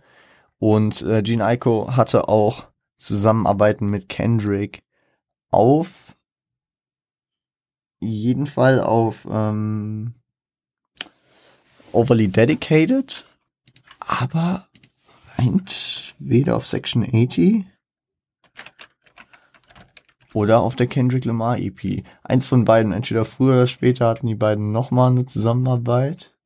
[0.59, 4.83] Und äh, Gene Ico hatte auch Zusammenarbeiten mit Kendrick
[5.51, 6.17] auf
[8.01, 10.15] jeden Fall auf ähm,
[11.93, 13.27] overly dedicated,
[13.99, 14.69] aber
[15.37, 17.67] entweder auf Section 80
[20.35, 22.05] oder auf der Kendrick Lamar EP.
[22.23, 26.37] Eins von beiden, entweder früher oder später hatten die beiden nochmal eine Zusammenarbeit.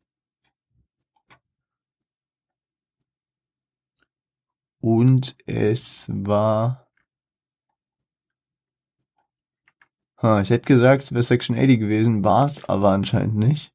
[4.80, 6.86] Und es war.
[10.18, 13.72] Ha, ich hätte gesagt, es wäre Section 80 gewesen, war es aber anscheinend nicht.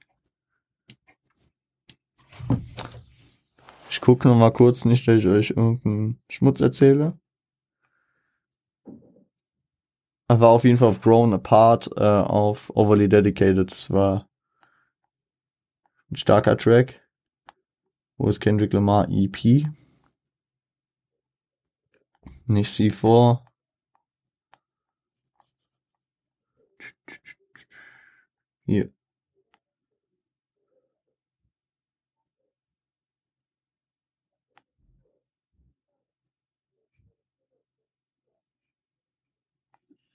[3.89, 7.17] Ich gucke noch mal kurz, nicht, dass ich euch irgendeinen Schmutz erzähle.
[8.85, 8.93] Er
[10.27, 13.71] war auf jeden Fall auf Grown Apart, äh, auf Overly Dedicated.
[13.71, 14.27] Das war
[16.09, 17.01] ein starker Track.
[18.17, 19.65] Wo ist Kendrick Lamar EP?
[22.47, 23.45] Nicht C4.
[28.65, 28.93] Hier.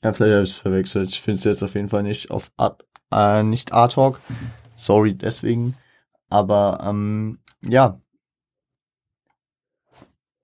[0.04, 1.10] Ja, vielleicht habe ich es verwechselt.
[1.10, 4.20] Ich finde es jetzt auf jeden Fall nicht auf Art, äh, nicht Art Talk.
[4.76, 5.76] Sorry deswegen.
[6.30, 7.98] Aber ähm, ja.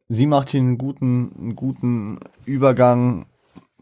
[0.08, 3.26] Sie macht hier einen guten, einen guten Übergang,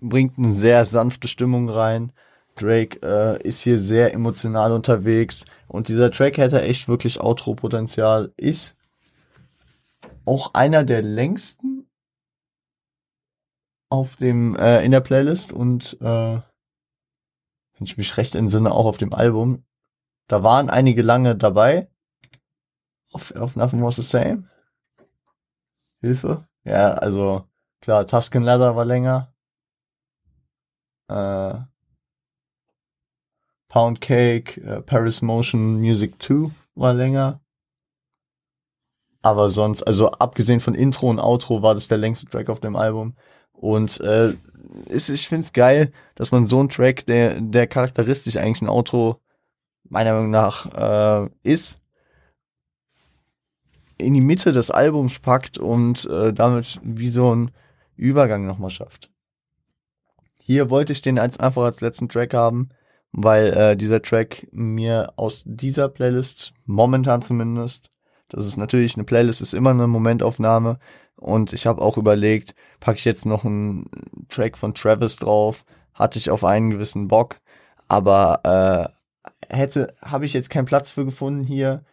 [0.00, 2.12] bringt eine sehr sanfte Stimmung rein.
[2.54, 8.32] Drake äh, ist hier sehr emotional unterwegs und dieser Track hätte echt wirklich Outro-Potenzial.
[8.36, 8.76] Ist
[10.26, 11.71] auch einer der längsten
[13.93, 16.45] auf dem äh, in der Playlist und äh, wenn
[17.84, 19.64] ich mich recht entsinne auch auf dem Album.
[20.28, 21.90] Da waren einige lange dabei.
[23.12, 24.49] Auf, auf Nothing Was the Same.
[26.01, 26.49] Hilfe.
[26.64, 27.47] Ja, also
[27.82, 29.34] klar, Tuscan Leather war länger.
[31.09, 31.61] Äh,
[33.68, 37.43] Pound Cake, äh, Paris Motion Music 2 war länger.
[39.20, 42.74] Aber sonst, also abgesehen von Intro und Outro war das der längste Track auf dem
[42.74, 43.16] Album.
[43.62, 44.34] Und äh,
[44.88, 48.68] ist, ich finde es geil, dass man so einen Track, der, der charakteristisch eigentlich ein
[48.68, 49.20] Outro
[49.88, 51.76] meiner Meinung nach äh, ist,
[53.98, 57.52] in die Mitte des Albums packt und äh, damit wie so ein
[57.94, 59.12] Übergang nochmal schafft.
[60.38, 62.70] Hier wollte ich den als einfach als letzten Track haben,
[63.12, 67.92] weil äh, dieser Track mir aus dieser Playlist, momentan zumindest,
[68.28, 70.80] das ist natürlich eine Playlist, ist immer eine Momentaufnahme,
[71.22, 73.88] und ich habe auch überlegt, packe ich jetzt noch einen
[74.28, 75.64] Track von Travis drauf.
[75.94, 77.36] Hatte ich auf einen gewissen Bock.
[77.88, 78.40] Aber
[79.48, 81.84] äh, hätte, habe ich jetzt keinen Platz für gefunden hier,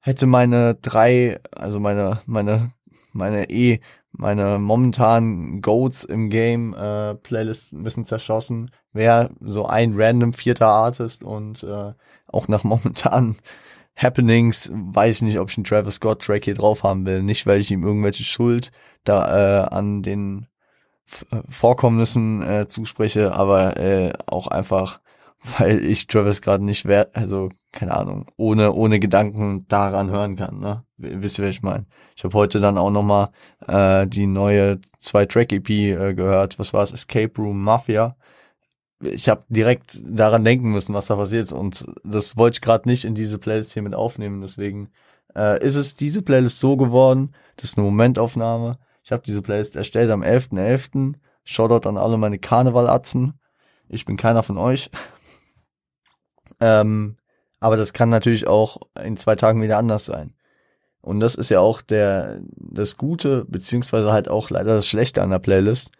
[0.00, 2.72] hätte meine drei, also meine, meine,
[3.12, 3.80] meine eh,
[4.10, 8.70] meine momentanen Goats im Game äh, Playlist ein bisschen zerschossen.
[8.92, 11.92] Wäre so ein random vierter Artist und äh,
[12.26, 13.36] auch nach momentanen
[13.96, 17.22] Happenings weiß ich nicht, ob ich einen Travis Scott Track hier drauf haben will.
[17.22, 18.72] Nicht, weil ich ihm irgendwelche Schuld
[19.04, 20.46] da äh, an den
[21.30, 25.00] äh, Vorkommnissen äh, zuspreche, aber äh, auch einfach,
[25.58, 30.60] weil ich Travis gerade nicht wert, also keine Ahnung, ohne ohne Gedanken daran hören kann.
[30.60, 30.84] Ne?
[30.98, 31.86] Wisst ihr, was ich meine?
[32.16, 33.30] Ich habe heute dann auch noch mal
[33.66, 36.58] äh, die neue zwei Track EP äh, gehört.
[36.58, 36.92] Was war es?
[36.92, 38.16] Escape Room Mafia.
[39.02, 42.88] Ich habe direkt daran denken müssen, was da passiert ist und das wollte ich gerade
[42.88, 44.40] nicht in diese Playlist hier mit aufnehmen.
[44.40, 44.90] Deswegen
[45.34, 47.34] äh, ist es diese Playlist so geworden.
[47.56, 50.52] Das ist eine Momentaufnahme ich habe diese Playlist erstellt am 11.11.
[50.52, 51.14] .11.
[51.44, 53.38] Shoutout an alle meine Karnevalatzen.
[53.88, 54.90] Ich bin keiner von euch.
[56.60, 57.16] ähm,
[57.58, 60.34] aber das kann natürlich auch in zwei Tagen wieder anders sein.
[61.00, 65.30] Und das ist ja auch der, das Gute, beziehungsweise halt auch leider das Schlechte an
[65.30, 65.90] der Playlist.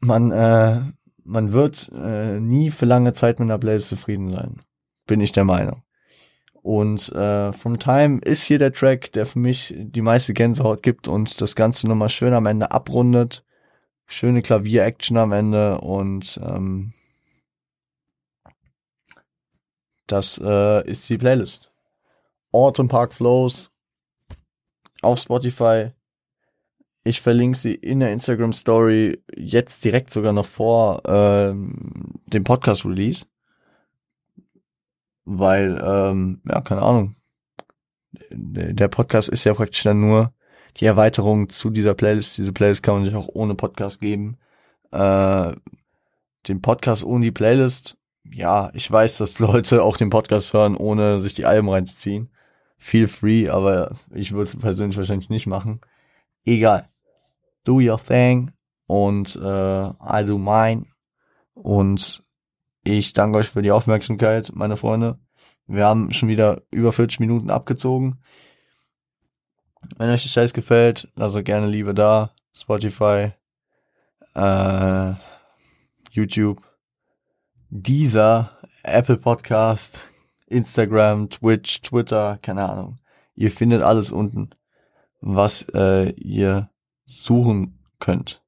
[0.00, 0.80] Man, äh,
[1.28, 4.60] man wird äh, nie für lange Zeit mit einer Playlist zufrieden sein.
[5.06, 5.82] Bin ich der Meinung.
[6.62, 11.06] Und äh, From Time ist hier der Track, der für mich die meiste Gänsehaut gibt
[11.06, 13.44] und das Ganze nochmal schön am Ende abrundet.
[14.06, 16.92] Schöne Klavier-Action am Ende und ähm,
[20.06, 21.70] das äh, ist die Playlist.
[22.52, 23.70] Autumn Park Flows
[25.02, 25.92] auf Spotify.
[27.04, 32.84] Ich verlinke sie in der Instagram Story jetzt direkt sogar noch vor ähm, dem Podcast
[32.84, 33.24] Release
[35.28, 37.16] weil, ähm, ja, keine Ahnung.
[38.30, 40.32] Der Podcast ist ja praktisch dann nur
[40.78, 42.38] die Erweiterung zu dieser Playlist.
[42.38, 44.38] Diese Playlist kann man sich auch ohne Podcast geben.
[44.90, 45.52] Äh,
[46.48, 51.18] den Podcast ohne die Playlist, ja, ich weiß, dass Leute auch den Podcast hören, ohne
[51.18, 52.30] sich die Alben reinzuziehen.
[52.78, 55.80] Feel free, aber ich würde es persönlich wahrscheinlich nicht machen.
[56.48, 56.88] Egal.
[57.64, 58.52] Do your thing
[58.86, 60.86] und äh, I do mine.
[61.52, 62.24] Und
[62.82, 65.18] ich danke euch für die Aufmerksamkeit, meine Freunde.
[65.66, 68.22] Wir haben schon wieder über 40 Minuten abgezogen.
[69.98, 72.34] Wenn euch der Scheiß gefällt, lasst gerne Liebe da.
[72.54, 73.32] Spotify,
[74.34, 75.12] äh,
[76.10, 76.62] YouTube,
[77.68, 80.08] dieser Apple Podcast,
[80.46, 82.98] Instagram, Twitch, Twitter, keine Ahnung.
[83.34, 84.50] Ihr findet alles unten,
[85.20, 86.70] was äh, ihr
[87.04, 88.42] suchen könnt,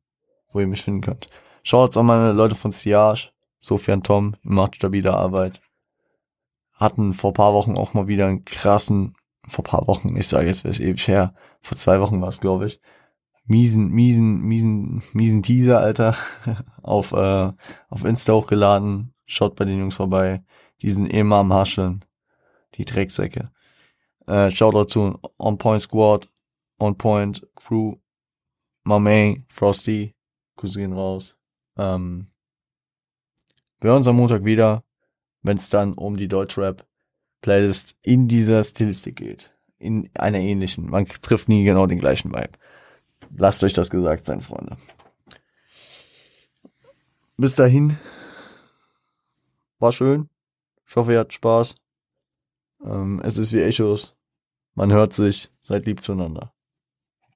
[0.52, 1.28] wo ihr mich finden könnt.
[1.62, 3.30] Schaut auch meine Leute von Siage.
[3.60, 5.60] Sofian Tom macht stabile Arbeit.
[6.72, 9.14] Hatten vor paar Wochen auch mal wieder einen krassen,
[9.46, 12.66] vor paar Wochen, ich sage jetzt, ist ewig her, vor zwei Wochen war es, glaube
[12.66, 12.80] ich,
[13.44, 16.14] miesen, miesen, miesen, miesen Teaser, Alter,
[16.82, 17.52] auf, äh,
[17.88, 19.12] auf Insta hochgeladen.
[19.26, 20.42] Schaut bei den Jungs vorbei.
[20.82, 22.04] Die sind immer am Hascheln.
[22.76, 23.50] Die Drecksäcke.
[24.26, 26.29] Äh, Shoutout zu On Point Squad,
[26.80, 27.96] On Point Crew,
[28.84, 30.14] My Frosty,
[30.56, 31.36] Cousin raus.
[31.76, 32.26] Ähm,
[33.80, 34.82] wir hören uns am Montag wieder,
[35.42, 39.54] wenn es dann um die Deutschrap-Playlist in dieser Stilistik geht.
[39.78, 40.88] In einer ähnlichen.
[40.90, 42.58] Man trifft nie genau den gleichen Vibe.
[43.36, 44.76] Lasst euch das gesagt sein, Freunde.
[47.36, 47.98] Bis dahin.
[49.78, 50.28] War schön.
[50.86, 51.74] Ich hoffe, ihr habt Spaß.
[52.84, 54.16] Ähm, es ist wie Echos.
[54.74, 55.50] Man hört sich.
[55.60, 56.52] Seid lieb zueinander.